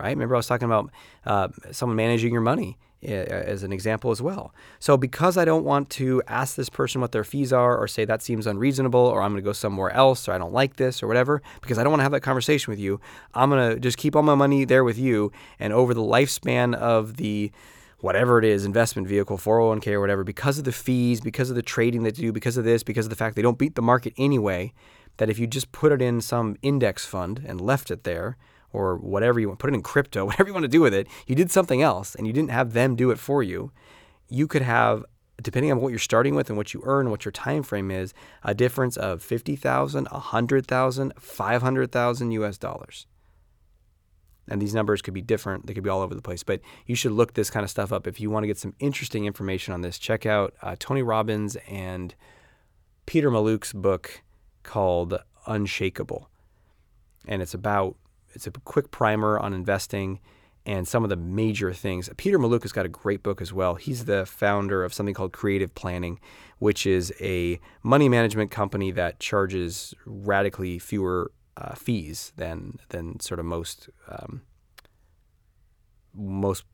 Right? 0.01 0.11
Remember, 0.11 0.35
I 0.35 0.39
was 0.39 0.49
talking 0.49 0.67
about 0.67 0.91
uh, 1.25 1.49
someone 1.71 1.95
managing 1.95 2.33
your 2.33 2.43
money 2.43 2.77
as 3.03 3.63
an 3.63 3.73
example 3.73 4.11
as 4.11 4.21
well. 4.21 4.55
So, 4.79 4.97
because 4.97 5.37
I 5.37 5.45
don't 5.45 5.65
want 5.65 5.89
to 5.91 6.23
ask 6.29 6.55
this 6.57 6.69
person 6.69 7.01
what 7.01 7.13
their 7.13 7.25
fees 7.25 7.53
are 7.53 7.77
or 7.77 7.89
say 7.89 8.05
that 8.05 8.23
seems 8.23 8.47
unreasonable 8.47 9.01
or 9.01 9.23
I'm 9.23 9.33
going 9.33 9.43
to 9.43 9.49
go 9.49 9.53
somewhere 9.53 9.91
else 9.91 10.29
or 10.29 10.33
I 10.33 10.39
don't 10.39 10.53
like 10.53 10.77
this 10.77 11.03
or 11.03 11.07
whatever, 11.07 11.43
because 11.63 11.79
I 11.79 11.83
don't 11.83 11.93
want 11.93 12.01
to 12.01 12.05
have 12.05 12.13
that 12.13 12.21
conversation 12.21 12.71
with 12.71 12.79
you, 12.79 13.01
I'm 13.35 13.51
going 13.51 13.75
to 13.75 13.81
just 13.81 13.97
keep 13.97 14.15
all 14.15 14.23
my 14.23 14.35
money 14.35 14.65
there 14.65 14.85
with 14.85 14.99
you. 14.99 15.33
And 15.59 15.73
over 15.73 15.95
the 15.95 16.03
lifespan 16.03 16.75
of 16.75 17.17
the 17.17 17.51
whatever 18.01 18.39
it 18.39 18.45
is, 18.45 18.65
investment 18.65 19.07
vehicle, 19.07 19.39
401k 19.39 19.93
or 19.93 20.01
whatever, 20.01 20.25
because 20.25 20.59
of 20.59 20.65
the 20.65 20.73
fees, 20.73 21.21
because 21.21 21.51
of 21.51 21.57
the 21.57 21.63
trading 21.63 22.03
that 22.03 22.17
they 22.17 22.23
do, 22.23 22.33
because 22.33 22.57
of 22.57 22.65
this, 22.65 22.83
because 22.83 23.07
of 23.07 23.11
the 23.11 23.17
fact 23.17 23.37
they 23.37 23.43
don't 23.43 23.59
beat 23.59 23.75
the 23.75 23.83
market 23.83 24.15
anyway, 24.17 24.73
that 25.19 25.29
if 25.29 25.39
you 25.39 25.47
just 25.47 25.71
put 25.73 25.93
it 25.93 26.01
in 26.01 26.21
some 26.21 26.57
index 26.63 27.05
fund 27.05 27.43
and 27.47 27.61
left 27.61 27.91
it 27.91 28.05
there, 28.05 28.37
or 28.73 28.97
whatever 28.97 29.41
you 29.41 29.49
want, 29.49 29.59
put 29.59 29.71
it 29.71 29.75
in 29.75 29.83
crypto, 29.83 30.25
whatever 30.27 30.49
you 30.49 30.55
want 30.55 30.65
to 30.65 30.69
do 30.69 30.81
with 30.81 30.95
it, 30.95 31.07
you 31.27 31.35
did 31.35 31.51
something 31.51 31.83
else 31.83 32.15
and 32.15 32.27
you 32.27 32.33
didn't 32.33 32.51
have 32.51 32.73
them 32.73 32.97
do 32.97 33.11
it 33.11 33.19
for 33.19 33.43
you, 33.43 33.73
you 34.29 34.47
could 34.47 34.63
have 34.63 35.05
depending 35.43 35.73
on 35.73 35.81
what 35.81 35.89
you're 35.91 35.99
starting 35.99 36.35
with 36.35 36.49
and 36.49 36.57
what 36.57 36.75
you 36.75 36.83
earn, 36.85 37.11
what 37.11 37.25
your 37.25 37.33
time 37.33 37.63
frame 37.63 37.91
is, 37.91 38.13
a 38.43 38.55
difference 38.55 38.97
of 38.97 39.23
50,000, 39.23 40.07
100,000, 40.07 41.13
500,000 41.19 42.31
US 42.33 42.59
dollars. 42.59 43.07
And 44.49 44.61
these 44.61 44.75
numbers 44.75 45.01
could 45.01 45.15
be 45.15 45.23
different, 45.23 45.67
they 45.67 45.75
could 45.75 45.85
be 45.85 45.91
all 45.91 46.03
over 46.03 46.15
the 46.15 46.23
place, 46.23 46.43
but 46.43 46.61
you 46.87 46.97
should 46.97 47.13
look 47.13 47.35
this 47.35 47.51
kind 47.51 47.63
of 47.65 47.71
stuff 47.71 47.93
up 47.93 48.07
if 48.07 48.21
you 48.21 48.31
want 48.31 48.43
to 48.43 48.49
get 48.49 48.59
some 48.59 48.75
interesting 48.81 49.25
information 49.25 49.73
on 49.73 49.81
this. 49.81 49.99
Check 49.99 50.27
out 50.27 50.55
uh, 50.61 50.75
Tony 50.79 51.03
Robbins 51.03 51.57
and 51.69 52.15
Peter 53.07 53.31
Mallouk's 53.31 53.73
book 53.73 54.23
called 54.63 55.19
Unshakable. 55.47 56.29
And 57.29 57.43
it's 57.43 57.55
about 57.55 57.97
it's 58.33 58.47
a 58.47 58.51
quick 58.51 58.91
primer 58.91 59.39
on 59.39 59.53
investing 59.53 60.21
and 60.67 60.87
some 60.87 61.03
of 61.03 61.11
the 61.11 61.17
major 61.17 61.73
things. 61.73 62.11
Peter 62.17 62.39
Mallouk 62.39 62.63
has 62.63 62.73
got 62.73 62.85
a 62.85 62.89
great 62.89 63.23
book 63.23 63.41
as 63.41 63.53
well. 63.53 63.77
He's 63.77 64.05
the 64.05 64.27
founder 64.27 64.85
of 64.85 64.93
something 64.93 65.15
called 65.15 65.33
Creative 65.33 65.75
Planning, 65.75 66.21
which 66.59 66.87
is 66.87 67.13
a 67.21 67.59
money 67.83 68.09
management 68.09 68.51
company 68.51 68.91
that 68.91 69.21
charges 69.21 69.95
radically 70.05 70.79
fewer 70.79 71.33
uh, 71.57 71.75
fees 71.75 72.33
than 72.37 72.79
than 72.91 73.21
sort 73.21 73.41
of 73.41 73.47
most 73.47 73.89
um, 74.09 74.43
most 76.15 76.65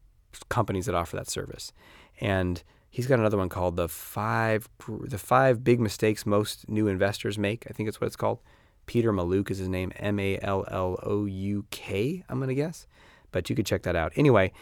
companies 0.48 0.86
that 0.86 0.94
offer 0.94 1.16
that 1.16 1.30
service. 1.30 1.72
And 2.20 2.62
he's 2.90 3.06
got 3.06 3.18
another 3.18 3.36
one 3.36 3.48
called 3.48 3.76
the 3.76 3.88
five 3.88 4.68
the 5.04 5.18
five 5.18 5.62
big 5.62 5.80
mistakes 5.80 6.26
most 6.26 6.68
new 6.68 6.88
investors 6.88 7.38
make. 7.38 7.66
I 7.68 7.72
think 7.72 7.88
it's 7.88 8.00
what 8.00 8.08
it's 8.08 8.16
called. 8.16 8.40
Peter 8.86 9.12
Mallouk 9.12 9.50
is 9.50 9.58
his 9.58 9.68
name, 9.68 9.92
M 9.96 10.18
A 10.18 10.38
L 10.40 10.64
L 10.70 10.98
O 11.02 11.26
U 11.26 11.66
K, 11.70 12.24
I'm 12.28 12.38
going 12.38 12.48
to 12.48 12.54
guess. 12.54 12.86
But 13.32 13.50
you 13.50 13.56
could 13.56 13.66
check 13.66 13.82
that 13.82 13.96
out. 13.96 14.12
Anyway, 14.16 14.52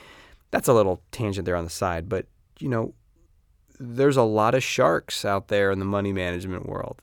that's 0.50 0.68
a 0.68 0.74
little 0.74 1.02
tangent 1.12 1.44
there 1.44 1.56
on 1.56 1.64
the 1.64 1.70
side. 1.70 2.08
But, 2.08 2.26
you 2.58 2.68
know, 2.68 2.94
there's 3.78 4.16
a 4.16 4.22
lot 4.22 4.54
of 4.54 4.62
sharks 4.62 5.24
out 5.24 5.48
there 5.48 5.70
in 5.70 5.78
the 5.78 5.84
money 5.84 6.12
management 6.12 6.66
world. 6.66 7.02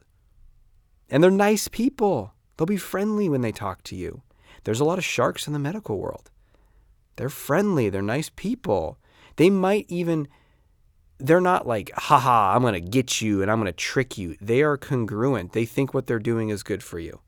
And 1.10 1.24
they're 1.24 1.32
nice 1.32 1.68
people, 1.68 2.34
they'll 2.58 2.66
be 2.66 2.78
friendly 2.78 3.30
when 3.30 3.42
they 3.42 3.52
talk 3.52 3.84
to 3.84 3.96
you. 3.96 4.22
There's 4.64 4.80
a 4.80 4.86
lot 4.86 4.98
of 4.98 5.04
sharks 5.04 5.48
in 5.48 5.54
the 5.54 5.60
medical 5.60 6.00
world. 6.00 6.30
They're 7.18 7.30
friendly, 7.30 7.90
they're 7.90 8.02
nice 8.02 8.32
people. 8.36 8.98
They 9.36 9.50
might 9.50 9.86
even 9.90 10.28
they're 11.22 11.42
not 11.42 11.68
like, 11.68 11.92
haha, 11.96 12.56
I'm 12.56 12.62
going 12.62 12.74
to 12.74 12.80
get 12.80 13.22
you 13.22 13.42
and 13.42 13.52
I'm 13.52 13.60
going 13.60 13.68
to 13.68 13.72
trick 13.72 14.18
you. 14.18 14.36
They 14.42 14.62
are 14.62 14.78
congruent. 14.78 15.54
They 15.54 15.66
think 15.66 15.94
what 15.94 16.08
they're 16.08 16.20
doing 16.20 16.50
is 16.50 16.64
good 16.64 16.84
for 16.84 17.00
you. 17.00 17.22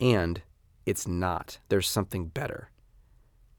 And 0.00 0.42
it's 0.84 1.06
not. 1.06 1.58
There's 1.68 1.88
something 1.88 2.26
better. 2.26 2.70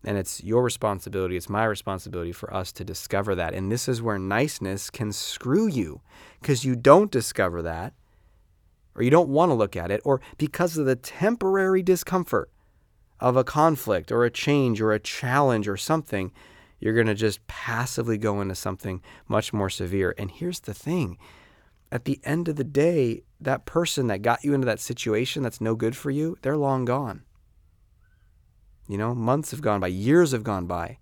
And 0.05 0.17
it's 0.17 0.43
your 0.43 0.63
responsibility, 0.63 1.37
it's 1.37 1.49
my 1.49 1.63
responsibility 1.63 2.33
for 2.33 2.53
us 2.53 2.73
to 2.73 2.83
discover 2.83 3.35
that. 3.35 3.53
And 3.53 3.71
this 3.71 3.87
is 3.87 4.01
where 4.01 4.19
niceness 4.19 4.89
can 4.89 5.13
screw 5.13 5.67
you 5.67 6.01
because 6.41 6.65
you 6.65 6.75
don't 6.75 7.09
discover 7.09 7.61
that, 7.61 7.93
or 8.95 9.03
you 9.03 9.09
don't 9.09 9.29
want 9.29 9.49
to 9.49 9.53
look 9.53 9.77
at 9.77 9.91
it, 9.91 10.01
or 10.03 10.19
because 10.37 10.77
of 10.77 10.85
the 10.85 10.97
temporary 10.97 11.81
discomfort 11.81 12.49
of 13.21 13.37
a 13.37 13.45
conflict 13.45 14.11
or 14.11 14.25
a 14.25 14.29
change 14.29 14.81
or 14.81 14.91
a 14.91 14.99
challenge 14.99 15.69
or 15.69 15.77
something 15.77 16.33
you're 16.83 16.93
going 16.93 17.07
to 17.07 17.15
just 17.15 17.47
passively 17.47 18.17
go 18.17 18.41
into 18.41 18.55
something 18.55 19.01
much 19.29 19.53
more 19.53 19.69
severe. 19.69 20.13
And 20.17 20.29
here's 20.29 20.59
the 20.59 20.73
thing 20.73 21.17
at 21.93 22.03
the 22.03 22.19
end 22.25 22.49
of 22.49 22.57
the 22.57 22.65
day, 22.65 23.23
that 23.39 23.65
person 23.65 24.07
that 24.07 24.21
got 24.21 24.43
you 24.43 24.53
into 24.53 24.65
that 24.65 24.81
situation 24.81 25.43
that's 25.43 25.61
no 25.61 25.75
good 25.75 25.95
for 25.95 26.11
you, 26.11 26.37
they're 26.41 26.57
long 26.57 26.83
gone. 26.83 27.23
You 28.89 28.97
know, 28.97 29.15
months 29.15 29.51
have 29.51 29.61
gone 29.61 29.79
by, 29.79 29.87
years 29.87 30.33
have 30.33 30.43
gone 30.43 30.65
by. 30.67 30.97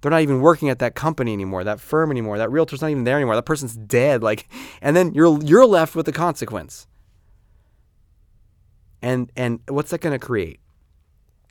They're 0.00 0.12
not 0.12 0.20
even 0.20 0.42
working 0.42 0.68
at 0.68 0.78
that 0.78 0.94
company 0.94 1.32
anymore, 1.32 1.64
that 1.64 1.80
firm 1.80 2.12
anymore. 2.12 2.38
That 2.38 2.52
realtor's 2.52 2.80
not 2.80 2.90
even 2.90 3.02
there 3.02 3.16
anymore. 3.16 3.34
That 3.34 3.42
person's 3.42 3.74
dead. 3.74 4.22
Like, 4.22 4.48
and 4.80 4.94
then 4.94 5.12
you're 5.12 5.42
you're 5.42 5.66
left 5.66 5.96
with 5.96 6.06
the 6.06 6.12
consequence. 6.12 6.86
And 9.02 9.32
and 9.36 9.58
what's 9.66 9.90
that 9.90 9.98
to 10.12 10.24
create? 10.24 10.60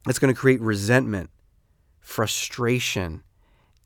It's 0.08 0.20
to 0.34 0.40
create 0.40 0.62
resentment, 0.62 1.30
frustration, 2.00 3.24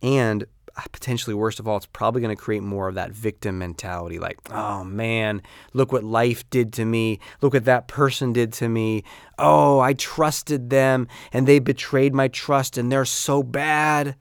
and 0.01 0.45
uh, 0.75 0.81
potentially 0.91 1.33
worst 1.33 1.59
of 1.59 1.67
all, 1.67 1.77
it's 1.77 1.85
probably 1.87 2.21
going 2.21 2.35
to 2.35 2.41
create 2.41 2.63
more 2.63 2.87
of 2.87 2.95
that 2.95 3.11
victim 3.11 3.57
mentality 3.57 4.19
like, 4.19 4.37
oh 4.51 4.83
man, 4.83 5.41
look 5.73 5.91
what 5.91 6.03
life 6.03 6.49
did 6.49 6.71
to 6.73 6.85
me. 6.85 7.19
Look 7.41 7.53
what 7.53 7.65
that 7.65 7.87
person 7.87 8.31
did 8.31 8.53
to 8.53 8.69
me. 8.69 9.03
Oh, 9.37 9.79
I 9.79 9.93
trusted 9.93 10.69
them 10.69 11.07
and 11.33 11.47
they 11.47 11.59
betrayed 11.59 12.13
my 12.13 12.27
trust 12.29 12.77
and 12.77 12.91
they're 12.91 13.05
so 13.05 13.43
bad. 13.43 14.15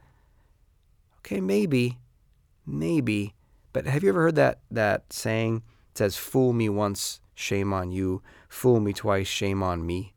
Okay, 1.19 1.41
maybe, 1.41 1.99
maybe. 2.67 3.35
But 3.73 3.87
have 3.87 4.03
you 4.03 4.09
ever 4.09 4.23
heard 4.23 4.37
that, 4.37 4.61
that 4.71 5.13
saying? 5.13 5.63
It 5.93 5.99
says, 5.99 6.17
fool 6.17 6.53
me 6.53 6.69
once, 6.69 7.21
shame 7.35 7.73
on 7.73 7.93
you. 7.93 8.23
Fool 8.49 8.81
me 8.81 8.93
twice, 8.93 9.29
shame 9.29 9.63
on 9.63 9.87
me. 9.87 10.15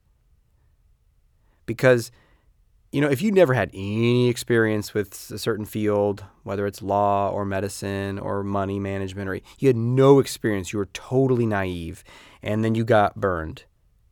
Because 1.65 2.11
you 2.91 2.99
know, 2.99 3.07
if 3.07 3.21
you 3.21 3.31
never 3.31 3.53
had 3.53 3.69
any 3.73 4.27
experience 4.27 4.93
with 4.93 5.31
a 5.31 5.37
certain 5.37 5.65
field, 5.65 6.25
whether 6.43 6.67
it's 6.67 6.81
law 6.81 7.29
or 7.29 7.45
medicine 7.45 8.19
or 8.19 8.43
money 8.43 8.79
management, 8.79 9.29
or 9.29 9.39
you 9.59 9.67
had 9.67 9.77
no 9.77 10.19
experience, 10.19 10.73
you 10.73 10.79
were 10.79 10.87
totally 10.87 11.45
naive, 11.45 12.03
and 12.43 12.65
then 12.65 12.75
you 12.75 12.83
got 12.83 13.15
burned, 13.15 13.63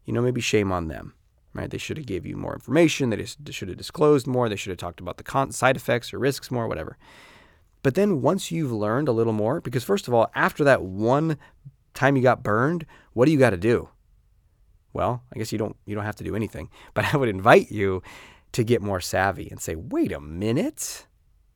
you 0.06 0.13
know, 0.13 0.22
maybe 0.22 0.39
shame 0.39 0.72
on 0.72 0.88
them, 0.88 1.13
right? 1.54 1.70
They 1.70 1.78
should 1.78 1.98
have 1.98 2.06
gave 2.06 2.26
you 2.26 2.38
more 2.38 2.54
information. 2.54 3.10
They 3.10 3.26
should 3.52 3.68
have 3.68 3.78
disclosed 3.78 4.28
more. 4.28 4.48
They 4.48 4.56
should 4.56 4.72
have 4.72 4.78
talked 4.78 5.02
about 5.02 5.18
the 5.18 5.52
side 5.52 5.76
effects 5.76 6.13
or 6.13 6.20
risks 6.20 6.50
more, 6.50 6.68
whatever. 6.68 6.98
But 7.84 7.96
then 7.96 8.22
once 8.22 8.50
you've 8.50 8.72
learned 8.72 9.10
a 9.10 9.13
little 9.13 9.34
more, 9.34 9.60
because 9.60 9.84
first 9.84 10.08
of 10.08 10.13
all, 10.13 10.32
after 10.36 10.63
that 10.63 10.84
one 10.84 11.38
time 11.94 12.15
you 12.15 12.24
got 12.24 12.44
burned, 12.44 12.86
what 13.12 13.26
do 13.26 13.32
you 13.32 13.39
got 13.39 13.50
to 13.50 13.58
do? 13.58 13.89
Well, 14.94 15.24
I 15.34 15.38
guess 15.38 15.52
you 15.52 15.58
don't 15.58 15.76
you 15.86 15.96
don't 15.96 16.06
have 16.06 16.15
to 16.18 16.24
do 16.24 16.36
anything, 16.36 16.70
but 16.94 17.06
I 17.13 17.18
would 17.18 17.30
invite 17.30 17.72
you 17.72 18.02
to 18.52 18.64
get 18.64 18.82
more 18.82 19.00
savvy 19.00 19.48
and 19.50 19.62
say, 19.62 19.76
wait 19.76 20.12
a 20.12 20.20
minute, 20.20 21.06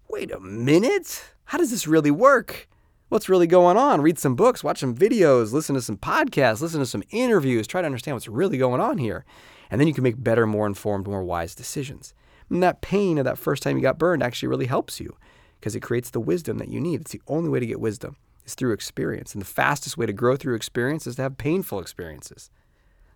wait 0.08 0.32
a 0.32 0.40
minute, 0.40 1.24
how 1.46 1.58
does 1.58 1.72
this 1.72 1.88
really 1.88 2.12
work? 2.12 2.68
What's 3.10 3.30
really 3.30 3.48
going 3.48 3.78
on? 3.78 4.02
Read 4.02 4.18
some 4.18 4.36
books, 4.36 4.64
watch 4.64 4.80
some 4.80 4.96
videos, 4.96 5.52
listen 5.52 5.76
to 5.76 5.82
some 5.82 5.98
podcasts, 5.98 6.62
listen 6.62 6.80
to 6.80 6.86
some 6.86 7.04
interviews, 7.12 7.68
try 7.68 7.82
to 7.82 7.86
understand 7.86 8.16
what's 8.16 8.28
really 8.28 8.58
going 8.58 8.82
on 8.82 8.98
here. 8.98 9.26
And 9.70 9.80
then 9.80 9.88
you 9.88 9.94
can 9.94 10.04
make 10.04 10.24
better, 10.24 10.48
more 10.48 10.66
informed, 10.66 11.08
more 11.08 11.24
wise 11.24 11.56
decisions. 11.56 12.14
And 12.50 12.62
that 12.64 12.82
pain 12.82 13.18
of 13.18 13.26
that 13.26 13.38
first 13.38 13.64
time 13.64 13.78
you 13.78 13.82
got 13.82 13.98
burned 13.98 14.24
actually 14.24 14.50
really 14.50 14.66
helps 14.66 15.00
you 15.00 15.16
because 15.60 15.76
it 15.76 15.82
creates 15.82 16.10
the 16.10 16.20
wisdom 16.20 16.58
that 16.58 16.70
you 16.70 16.80
need. 16.80 17.02
It's 17.02 17.12
the 17.12 17.22
only 17.28 17.50
way 17.50 17.60
to 17.60 17.66
get 17.66 17.80
wisdom 17.80 18.18
is 18.46 18.56
through 18.56 18.74
experience. 18.74 19.34
And 19.34 19.42
the 19.42 19.48
fastest 19.48 19.98
way 19.98 20.06
to 20.06 20.14
grow 20.14 20.36
through 20.36 20.56
experience 20.56 21.08
is 21.08 21.16
to 21.16 21.22
have 21.24 21.38
painful 21.38 21.80
experiences. 21.80 22.50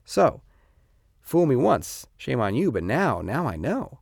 So, 0.05 0.41
Fool 1.27 1.45
me 1.45 1.57
once, 1.57 2.07
shame 2.15 2.39
on 2.39 2.55
you, 2.55 2.71
but 2.71 2.85
now, 2.85 3.19
now 3.19 3.45
I 3.45 3.57
know. 3.57 3.99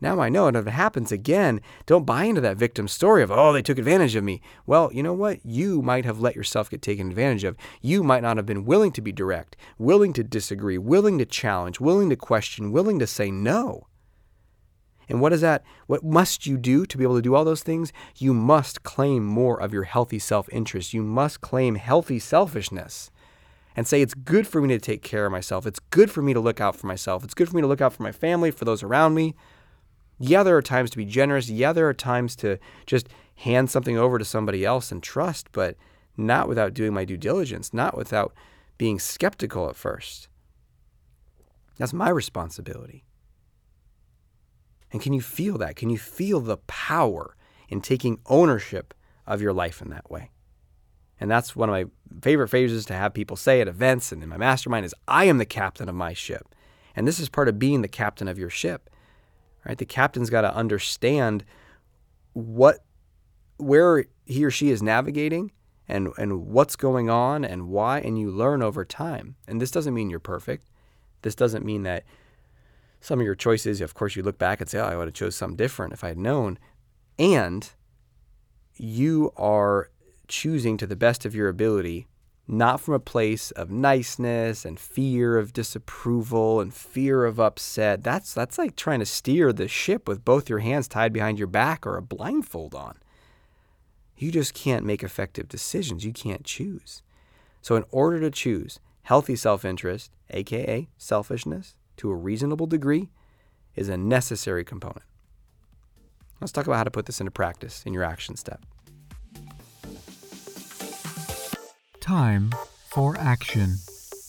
Now 0.00 0.18
I 0.18 0.28
know, 0.28 0.48
and 0.48 0.56
if 0.56 0.66
it 0.66 0.70
happens 0.72 1.12
again, 1.12 1.60
don't 1.86 2.04
buy 2.04 2.24
into 2.24 2.40
that 2.40 2.56
victim 2.56 2.88
story 2.88 3.22
of, 3.22 3.30
oh, 3.30 3.52
they 3.52 3.62
took 3.62 3.78
advantage 3.78 4.16
of 4.16 4.24
me. 4.24 4.40
Well, 4.66 4.90
you 4.92 5.00
know 5.00 5.12
what? 5.12 5.46
You 5.46 5.80
might 5.80 6.04
have 6.04 6.18
let 6.18 6.34
yourself 6.34 6.68
get 6.68 6.82
taken 6.82 7.08
advantage 7.08 7.44
of. 7.44 7.56
You 7.82 8.02
might 8.02 8.24
not 8.24 8.36
have 8.36 8.46
been 8.46 8.64
willing 8.64 8.90
to 8.92 9.00
be 9.00 9.12
direct, 9.12 9.54
willing 9.78 10.12
to 10.14 10.24
disagree, 10.24 10.76
willing 10.76 11.18
to 11.18 11.24
challenge, 11.24 11.78
willing 11.78 12.10
to 12.10 12.16
question, 12.16 12.72
willing 12.72 12.98
to 12.98 13.06
say 13.06 13.30
no. 13.30 13.86
And 15.08 15.20
what 15.20 15.32
is 15.32 15.42
that? 15.42 15.62
What 15.86 16.02
must 16.02 16.48
you 16.48 16.56
do 16.56 16.84
to 16.84 16.98
be 16.98 17.04
able 17.04 17.14
to 17.14 17.22
do 17.22 17.36
all 17.36 17.44
those 17.44 17.62
things? 17.62 17.92
You 18.16 18.34
must 18.34 18.82
claim 18.82 19.24
more 19.24 19.60
of 19.60 19.72
your 19.72 19.84
healthy 19.84 20.18
self 20.18 20.48
interest. 20.50 20.92
You 20.92 21.04
must 21.04 21.40
claim 21.40 21.76
healthy 21.76 22.18
selfishness 22.18 23.12
and 23.76 23.86
say, 23.86 24.00
it's 24.00 24.14
good 24.14 24.46
for 24.46 24.60
me 24.62 24.68
to 24.68 24.78
take 24.78 25.02
care 25.02 25.26
of 25.26 25.32
myself. 25.32 25.66
It's 25.66 25.78
good 25.78 26.10
for 26.10 26.22
me 26.22 26.32
to 26.32 26.40
look 26.40 26.60
out 26.60 26.74
for 26.74 26.86
myself. 26.86 27.22
It's 27.22 27.34
good 27.34 27.48
for 27.48 27.56
me 27.56 27.62
to 27.62 27.68
look 27.68 27.82
out 27.82 27.92
for 27.92 28.02
my 28.02 28.10
family, 28.10 28.50
for 28.50 28.64
those 28.64 28.82
around 28.82 29.14
me. 29.14 29.34
Yeah, 30.18 30.42
there 30.42 30.56
are 30.56 30.62
times 30.62 30.90
to 30.90 30.96
be 30.96 31.04
generous. 31.04 31.50
Yeah, 31.50 31.74
there 31.74 31.86
are 31.86 31.94
times 31.94 32.34
to 32.36 32.58
just 32.86 33.08
hand 33.36 33.70
something 33.70 33.98
over 33.98 34.18
to 34.18 34.24
somebody 34.24 34.64
else 34.64 34.90
and 34.90 35.02
trust, 35.02 35.52
but 35.52 35.76
not 36.16 36.48
without 36.48 36.72
doing 36.72 36.94
my 36.94 37.04
due 37.04 37.18
diligence, 37.18 37.74
not 37.74 37.94
without 37.94 38.32
being 38.78 38.98
skeptical 38.98 39.68
at 39.68 39.76
first. 39.76 40.28
That's 41.76 41.92
my 41.92 42.08
responsibility. 42.08 43.04
And 44.90 45.02
can 45.02 45.12
you 45.12 45.20
feel 45.20 45.58
that? 45.58 45.76
Can 45.76 45.90
you 45.90 45.98
feel 45.98 46.40
the 46.40 46.56
power 46.66 47.36
in 47.68 47.82
taking 47.82 48.20
ownership 48.24 48.94
of 49.26 49.42
your 49.42 49.52
life 49.52 49.82
in 49.82 49.90
that 49.90 50.10
way? 50.10 50.30
And 51.18 51.30
that's 51.30 51.56
one 51.56 51.68
of 51.68 51.72
my 51.72 51.86
favorite 52.20 52.48
phrases 52.48 52.84
to 52.86 52.94
have 52.94 53.14
people 53.14 53.36
say 53.36 53.60
at 53.60 53.68
events 53.68 54.12
and 54.12 54.22
in 54.22 54.28
my 54.28 54.36
mastermind 54.36 54.84
is 54.84 54.94
I 55.08 55.24
am 55.24 55.38
the 55.38 55.46
captain 55.46 55.88
of 55.88 55.94
my 55.94 56.12
ship. 56.12 56.54
And 56.94 57.06
this 57.06 57.18
is 57.18 57.28
part 57.28 57.48
of 57.48 57.58
being 57.58 57.82
the 57.82 57.88
captain 57.88 58.28
of 58.28 58.38
your 58.38 58.50
ship 58.50 58.90
right? 59.66 59.78
The 59.78 59.86
captain's 59.86 60.30
got 60.30 60.42
to 60.42 60.54
understand 60.54 61.44
what 62.32 62.84
where 63.58 64.04
he 64.26 64.44
or 64.44 64.50
she 64.50 64.70
is 64.70 64.82
navigating 64.82 65.50
and 65.88 66.08
and 66.18 66.46
what's 66.46 66.76
going 66.76 67.10
on 67.10 67.44
and 67.44 67.68
why 67.68 68.00
and 68.00 68.18
you 68.18 68.30
learn 68.30 68.62
over 68.62 68.84
time. 68.84 69.36
And 69.48 69.60
this 69.60 69.70
doesn't 69.70 69.94
mean 69.94 70.10
you're 70.10 70.20
perfect. 70.20 70.68
This 71.22 71.34
doesn't 71.34 71.64
mean 71.64 71.82
that 71.82 72.04
some 73.00 73.18
of 73.20 73.26
your 73.26 73.34
choices, 73.34 73.80
of 73.80 73.94
course, 73.94 74.16
you 74.16 74.22
look 74.22 74.38
back 74.38 74.60
and 74.60 74.70
say, 74.70 74.78
"Oh, 74.78 74.86
I 74.86 74.96
would 74.96 75.08
have 75.08 75.14
chose 75.14 75.36
something 75.36 75.56
different 75.56 75.92
if 75.92 76.04
I 76.04 76.08
had 76.08 76.18
known." 76.18 76.58
And 77.18 77.68
you 78.76 79.32
are 79.36 79.90
choosing 80.28 80.76
to 80.76 80.86
the 80.86 80.96
best 80.96 81.24
of 81.24 81.34
your 81.34 81.48
ability 81.48 82.06
not 82.48 82.80
from 82.80 82.94
a 82.94 83.00
place 83.00 83.50
of 83.52 83.70
niceness 83.70 84.64
and 84.64 84.78
fear 84.78 85.36
of 85.36 85.52
disapproval 85.52 86.60
and 86.60 86.72
fear 86.72 87.24
of 87.24 87.40
upset. 87.40 88.04
That's 88.04 88.32
that's 88.32 88.58
like 88.58 88.76
trying 88.76 89.00
to 89.00 89.06
steer 89.06 89.52
the 89.52 89.68
ship 89.68 90.06
with 90.06 90.24
both 90.24 90.48
your 90.48 90.60
hands 90.60 90.86
tied 90.86 91.12
behind 91.12 91.38
your 91.38 91.48
back 91.48 91.86
or 91.86 91.96
a 91.96 92.02
blindfold 92.02 92.74
on. 92.74 92.98
You 94.16 94.30
just 94.30 94.54
can't 94.54 94.84
make 94.84 95.02
effective 95.02 95.48
decisions. 95.48 96.04
You 96.04 96.12
can't 96.12 96.44
choose. 96.44 97.02
So 97.60 97.74
in 97.74 97.84
order 97.90 98.20
to 98.20 98.30
choose 98.30 98.78
healthy 99.02 99.36
self-interest, 99.36 100.12
aka 100.30 100.88
selfishness, 100.96 101.74
to 101.96 102.10
a 102.10 102.14
reasonable 102.14 102.66
degree 102.66 103.10
is 103.74 103.88
a 103.88 103.96
necessary 103.96 104.64
component. 104.64 105.04
Let's 106.40 106.52
talk 106.52 106.66
about 106.66 106.76
how 106.76 106.84
to 106.84 106.90
put 106.90 107.06
this 107.06 107.20
into 107.20 107.30
practice 107.30 107.82
in 107.84 107.92
your 107.92 108.04
action 108.04 108.36
step. 108.36 108.64
Time 112.06 112.54
for 112.84 113.16
action. 113.18 113.74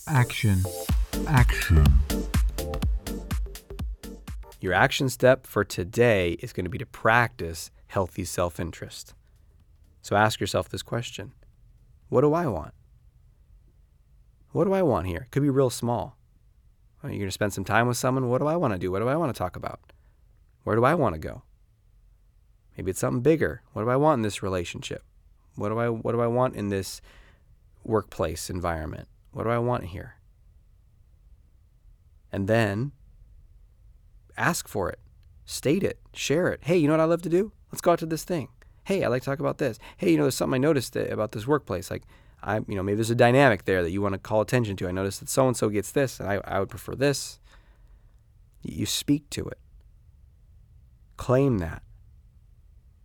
Action. 0.08 0.64
Action. 1.28 1.86
Your 4.60 4.74
action 4.74 5.10
step 5.10 5.46
for 5.46 5.64
today 5.64 6.38
is 6.40 6.54
going 6.54 6.64
to 6.64 6.72
be 6.72 6.80
to 6.80 6.88
practice 6.88 7.70
healthy 7.86 8.24
self 8.24 8.60
interest. 8.60 9.14
So 10.02 10.16
ask 10.16 10.40
yourself 10.40 10.70
this 10.70 10.82
question 10.82 11.34
What 12.10 12.22
do 12.22 12.34
I 12.34 12.48
want? 12.48 12.74
What 14.54 14.64
do 14.64 14.74
I 14.74 14.82
want 14.82 15.06
here? 15.06 15.28
It 15.28 15.32
could 15.32 15.44
be 15.44 15.52
real 15.52 15.70
small. 15.70 16.18
You're 17.04 17.12
you 17.12 17.20
going 17.20 17.28
to 17.28 17.32
spend 17.32 17.54
some 17.54 17.64
time 17.64 17.88
with 17.88 17.98
someone? 17.98 18.28
What 18.28 18.40
do 18.40 18.48
I 18.48 18.56
want 18.56 18.74
to 18.74 18.80
do? 18.80 18.92
What 18.92 19.02
do 19.02 19.08
I 19.08 19.18
want 19.18 19.36
to 19.36 19.38
talk 19.38 19.56
about? 19.56 19.80
Where 20.64 20.76
do 20.76 20.84
I 20.84 20.96
want 20.96 21.14
to 21.14 21.20
go? 21.20 21.44
Maybe 22.76 22.90
it's 22.90 23.00
something 23.00 23.22
bigger. 23.22 23.62
What 23.74 23.84
do 23.84 23.90
I 23.92 23.98
want 23.98 24.18
in 24.18 24.24
this 24.24 24.42
relationship? 24.42 25.04
What 25.54 25.70
do 25.70 25.78
I 25.78 25.90
what 25.90 26.14
do 26.14 26.22
I 26.22 26.28
want 26.28 26.56
in 26.56 26.70
this 26.70 27.02
workplace 27.88 28.50
environment? 28.50 29.08
What 29.32 29.44
do 29.44 29.50
I 29.50 29.58
want 29.58 29.86
here? 29.86 30.16
And 32.32 32.48
then 32.48 32.92
ask 34.38 34.68
for 34.68 34.90
it, 34.90 35.00
state 35.46 35.84
it, 35.84 36.00
share 36.14 36.50
it. 36.50 36.60
Hey, 36.64 36.78
you 36.78 36.88
know 36.88 36.94
what 36.94 37.00
I 37.00 37.06
love 37.06 37.22
to 37.24 37.30
do? 37.30 37.52
Let's 37.72 37.82
go 37.82 37.92
out 37.92 38.00
to 38.00 38.06
this 38.06 38.24
thing. 38.24 38.50
Hey, 38.84 39.04
I 39.04 39.08
like 39.08 39.24
to 39.24 39.26
talk 39.26 39.40
about 39.40 39.58
this. 39.58 39.80
Hey, 39.98 40.12
you 40.12 40.18
know, 40.18 40.24
there's 40.24 40.36
something 40.36 40.56
I 40.56 40.58
noticed 40.60 40.96
about 40.96 41.32
this 41.32 41.48
workplace. 41.48 41.92
Like, 41.92 42.04
I, 42.44 42.58
you 42.68 42.76
know, 42.76 42.84
maybe 42.84 42.96
there's 42.96 43.10
a 43.10 43.16
dynamic 43.16 43.66
there 43.66 43.84
that 43.84 43.92
you 43.92 44.02
want 44.02 44.14
to 44.14 44.20
call 44.20 44.42
attention 44.42 44.76
to. 44.78 44.88
I 44.88 44.92
noticed 44.92 45.20
that 45.20 45.30
so 45.30 45.48
and 45.48 45.58
so 45.58 45.70
gets 45.70 45.92
this, 45.92 46.20
and 46.20 46.30
I, 46.30 46.40
I 46.46 46.60
would 46.60 46.70
prefer 46.70 46.96
this. 46.96 47.40
You 48.64 48.86
speak 48.86 49.30
to 49.32 49.46
it, 49.48 49.60
claim 51.18 51.58
that. 51.60 51.84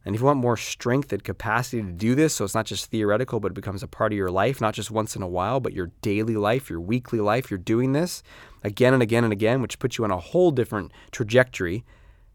And 0.05 0.15
if 0.15 0.21
you 0.21 0.27
want 0.27 0.41
more 0.41 0.57
strength 0.57 1.13
and 1.13 1.23
capacity 1.23 1.81
to 1.81 1.93
do 1.93 2.15
this, 2.15 2.35
so 2.35 2.45
it's 2.45 2.55
not 2.55 2.67
just 2.67 2.87
theoretical, 2.87 3.39
but 3.39 3.53
it 3.53 3.55
becomes 3.55 3.83
a 3.83 3.89
part 3.89 4.13
of 4.13 4.17
your 4.17 4.31
life, 4.31 4.61
not 4.61 4.75
just 4.75 4.91
once 4.91 5.15
in 5.15 5.23
a 5.23 5.29
while, 5.29 5.61
but 5.61 5.73
your 5.73 5.93
daily 6.03 6.35
life, 6.35 6.69
your 6.69 6.81
weekly 6.81 7.21
life, 7.21 7.51
you're 7.51 7.59
doing 7.59 7.93
this 7.93 8.23
again 8.65 8.95
and 8.95 9.03
again 9.03 9.25
and 9.25 9.33
again, 9.33 9.63
which 9.63 9.79
puts 9.79 9.99
you 9.99 10.05
on 10.05 10.11
a 10.11 10.19
whole 10.19 10.51
different 10.51 10.93
trajectory. 11.13 11.85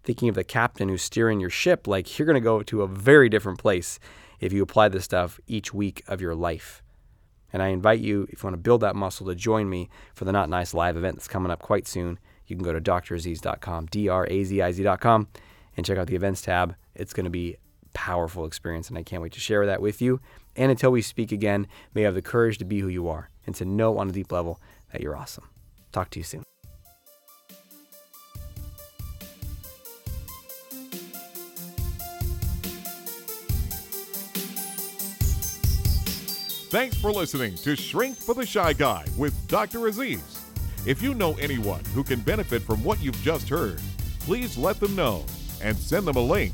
Thinking 0.03 0.29
of 0.29 0.35
the 0.35 0.45
captain 0.45 0.87
who's 0.87 1.01
steering 1.01 1.41
your 1.41 1.49
ship, 1.49 1.85
like 1.85 2.17
you're 2.17 2.25
going 2.25 2.35
to 2.35 2.41
go 2.41 2.63
to 2.63 2.81
a 2.81 2.87
very 2.87 3.27
different 3.27 3.59
place 3.59 3.99
if 4.39 4.53
you 4.53 4.63
apply 4.63 4.87
this 4.87 5.03
stuff 5.03 5.37
each 5.47 5.73
week 5.73 6.01
of 6.07 6.21
your 6.21 6.35
life. 6.35 6.81
And 7.51 7.61
I 7.61 7.67
invite 7.67 7.99
you, 7.99 8.23
if 8.29 8.41
you 8.41 8.47
want 8.47 8.53
to 8.53 8.61
build 8.61 8.81
that 8.81 8.95
muscle, 8.95 9.25
to 9.27 9.35
join 9.35 9.69
me 9.69 9.89
for 10.13 10.23
the 10.23 10.31
Not 10.31 10.49
Nice 10.49 10.73
live 10.73 10.95
event 10.95 11.17
that's 11.17 11.27
coming 11.27 11.51
up 11.51 11.59
quite 11.59 11.87
soon. 11.87 12.19
You 12.45 12.55
can 12.55 12.63
go 12.63 12.71
to 12.71 12.79
draziz.com, 12.79 13.87
D 13.87 14.07
R 14.07 14.25
A 14.29 14.43
Z 14.43 14.61
I 14.61 14.71
Z.com, 14.71 15.27
and 15.75 15.85
check 15.85 15.97
out 15.97 16.07
the 16.07 16.15
events 16.15 16.41
tab. 16.41 16.75
It's 16.97 17.13
going 17.13 17.25
to 17.25 17.29
be 17.29 17.57
powerful 17.93 18.45
experience, 18.45 18.89
and 18.89 18.97
I 18.97 19.03
can't 19.03 19.21
wait 19.21 19.33
to 19.33 19.39
share 19.39 19.65
that 19.67 19.81
with 19.81 20.01
you. 20.01 20.19
And 20.55 20.71
until 20.71 20.91
we 20.91 21.01
speak 21.01 21.31
again, 21.31 21.67
may 21.93 22.01
you 22.01 22.05
have 22.05 22.15
the 22.15 22.21
courage 22.21 22.57
to 22.57 22.65
be 22.65 22.79
who 22.79 22.87
you 22.87 23.07
are 23.07 23.29
and 23.45 23.55
to 23.55 23.65
know 23.65 23.97
on 23.99 24.09
a 24.09 24.11
deep 24.11 24.31
level 24.31 24.59
that 24.91 25.01
you're 25.01 25.15
awesome. 25.15 25.49
Talk 25.91 26.09
to 26.11 26.19
you 26.19 26.23
soon. 26.23 26.43
Thanks 36.69 36.97
for 36.97 37.11
listening 37.11 37.55
to 37.57 37.75
Shrink 37.77 38.17
for 38.17 38.35
the 38.35 38.45
Shy 38.45 38.73
Guy 38.73 39.05
with 39.17 39.47
Dr. 39.47 39.87
Aziz. 39.87 40.43
If 40.85 41.01
you 41.01 41.13
know 41.13 41.35
anyone 41.35 41.83
who 41.93 42.03
can 42.03 42.19
benefit 42.19 42.61
from 42.61 42.83
what 42.83 43.01
you've 43.01 43.21
just 43.21 43.47
heard, 43.47 43.79
please 44.19 44.57
let 44.57 44.79
them 44.79 44.95
know 44.95 45.23
and 45.61 45.77
send 45.77 46.05
them 46.05 46.17
a 46.17 46.21
link 46.21 46.53